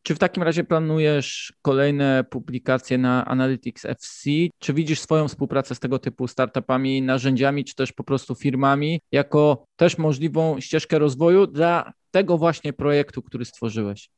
Czy 0.07 0.15
w 0.15 0.19
takim 0.19 0.43
razie 0.43 0.63
planujesz 0.63 1.53
kolejne 1.61 2.23
publikacje 2.29 2.97
na 2.97 3.25
Analytics 3.25 3.85
FC? 3.85 4.29
Czy 4.59 4.73
widzisz 4.73 4.99
swoją 4.99 5.27
współpracę 5.27 5.75
z 5.75 5.79
tego 5.79 5.99
typu 5.99 6.27
startupami, 6.27 7.01
narzędziami, 7.01 7.65
czy 7.65 7.75
też 7.75 7.93
po 7.93 8.03
prostu 8.03 8.35
firmami 8.35 9.01
jako 9.11 9.65
też 9.75 9.97
możliwą 9.97 10.59
ścieżkę 10.59 10.99
rozwoju 10.99 11.47
dla 11.47 11.93
tego 12.11 12.37
właśnie 12.37 12.73
projektu, 12.73 13.21
który 13.21 13.45
stworzyłeś? 13.45 14.09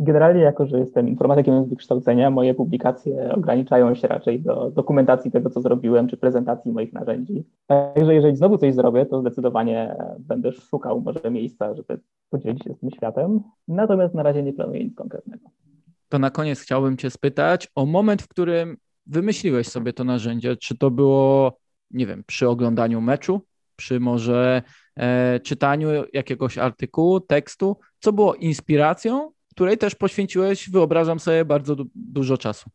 Generalnie, 0.00 0.40
jako 0.40 0.66
że 0.66 0.78
jestem 0.78 1.08
informatykiem 1.08 1.64
z 1.64 1.68
wykształcenia, 1.68 2.30
moje 2.30 2.54
publikacje 2.54 3.34
ograniczają 3.34 3.94
się 3.94 4.08
raczej 4.08 4.40
do 4.40 4.70
dokumentacji 4.70 5.30
tego, 5.30 5.50
co 5.50 5.60
zrobiłem, 5.60 6.08
czy 6.08 6.16
prezentacji 6.16 6.72
moich 6.72 6.92
narzędzi. 6.92 7.44
Także 7.66 8.14
jeżeli 8.14 8.36
znowu 8.36 8.58
coś 8.58 8.74
zrobię, 8.74 9.06
to 9.06 9.20
zdecydowanie 9.20 9.96
będę 10.18 10.52
szukał 10.52 11.00
może 11.00 11.30
miejsca, 11.30 11.74
żeby 11.74 12.00
podzielić 12.30 12.64
się 12.64 12.74
z 12.74 12.78
tym 12.78 12.90
światem. 12.90 13.40
Natomiast 13.68 14.14
na 14.14 14.22
razie 14.22 14.42
nie 14.42 14.52
planuję 14.52 14.84
nic 14.84 14.94
konkretnego. 14.94 15.50
To 16.08 16.18
na 16.18 16.30
koniec 16.30 16.60
chciałbym 16.60 16.96
Cię 16.96 17.10
spytać 17.10 17.68
o 17.74 17.86
moment, 17.86 18.22
w 18.22 18.28
którym 18.28 18.76
wymyśliłeś 19.06 19.68
sobie 19.68 19.92
to 19.92 20.04
narzędzie. 20.04 20.56
Czy 20.56 20.78
to 20.78 20.90
było, 20.90 21.58
nie 21.90 22.06
wiem, 22.06 22.24
przy 22.26 22.48
oglądaniu 22.48 23.00
meczu, 23.00 23.40
przy 23.76 24.00
może 24.00 24.62
e, 24.96 25.40
czytaniu 25.40 25.88
jakiegoś 26.12 26.58
artykułu, 26.58 27.20
tekstu? 27.20 27.76
Co 27.98 28.12
było 28.12 28.34
inspiracją, 28.34 29.30
której 29.58 29.78
też 29.78 29.94
poświęciłeś, 29.94 30.70
wyobrażam 30.70 31.18
sobie, 31.20 31.44
bardzo 31.44 31.76
du 31.76 31.84
dużo 31.94 32.38
czasu. 32.38 32.70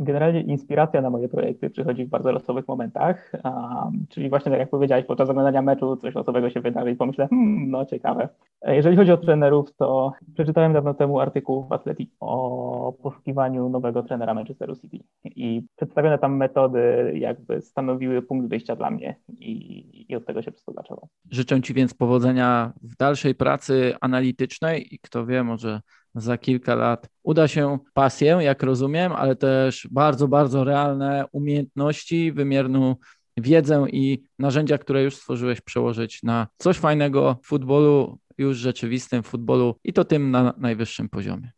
Generalnie 0.00 0.40
inspiracja 0.40 1.00
na 1.00 1.10
moje 1.10 1.28
projekty 1.28 1.70
przychodzi 1.70 2.04
w 2.04 2.08
bardzo 2.08 2.32
losowych 2.32 2.68
momentach, 2.68 3.32
um, 3.44 4.06
czyli 4.08 4.28
właśnie 4.28 4.50
tak 4.50 4.60
jak 4.60 4.70
powiedziałeś, 4.70 5.04
podczas 5.06 5.30
oglądania 5.30 5.62
meczu 5.62 5.96
coś 5.96 6.14
losowego 6.14 6.50
się 6.50 6.60
wydarzy 6.60 6.90
i 6.90 6.96
pomyślę, 6.96 7.28
hmm, 7.28 7.70
no 7.70 7.84
ciekawe. 7.86 8.28
Jeżeli 8.62 8.96
chodzi 8.96 9.12
o 9.12 9.16
trenerów, 9.16 9.76
to 9.76 10.12
przeczytałem 10.34 10.72
dawno 10.72 10.94
temu 10.94 11.20
artykuł 11.20 11.68
w 11.68 11.72
Athletic 11.72 12.10
o 12.20 12.92
poszukiwaniu 13.02 13.68
nowego 13.68 14.02
trenera 14.02 14.34
Manchesteru 14.34 14.76
City 14.76 14.98
i 15.24 15.62
przedstawione 15.76 16.18
tam 16.18 16.36
metody 16.36 17.12
jakby 17.14 17.60
stanowiły 17.60 18.22
punkt 18.22 18.48
wyjścia 18.48 18.76
dla 18.76 18.90
mnie 18.90 19.16
i, 19.28 20.06
i 20.08 20.16
od 20.16 20.26
tego 20.26 20.42
się 20.42 20.50
wszystko 20.50 20.72
zaczęło. 20.72 21.08
Życzę 21.30 21.62
Ci 21.62 21.74
więc 21.74 21.94
powodzenia 21.94 22.72
w 22.82 22.96
dalszej 22.96 23.34
pracy 23.34 23.94
analitycznej 24.00 24.94
i 24.94 24.98
kto 24.98 25.26
wie, 25.26 25.44
może 25.44 25.80
za 26.20 26.38
kilka 26.38 26.74
lat 26.74 27.08
uda 27.22 27.48
się 27.48 27.78
pasję, 27.94 28.38
jak 28.40 28.62
rozumiem, 28.62 29.12
ale 29.12 29.36
też 29.36 29.88
bardzo, 29.90 30.28
bardzo 30.28 30.64
realne 30.64 31.24
umiejętności, 31.32 32.32
wymierną 32.32 32.96
wiedzę 33.36 33.86
i 33.92 34.22
narzędzia, 34.38 34.78
które 34.78 35.02
już 35.02 35.16
stworzyłeś, 35.16 35.60
przełożyć 35.60 36.22
na 36.22 36.46
coś 36.58 36.76
fajnego 36.76 37.38
w 37.42 37.46
futbolu, 37.46 38.18
już 38.38 38.56
rzeczywistym 38.56 39.22
futbolu 39.22 39.74
i 39.84 39.92
to 39.92 40.04
tym 40.04 40.30
na 40.30 40.54
najwyższym 40.58 41.08
poziomie. 41.08 41.50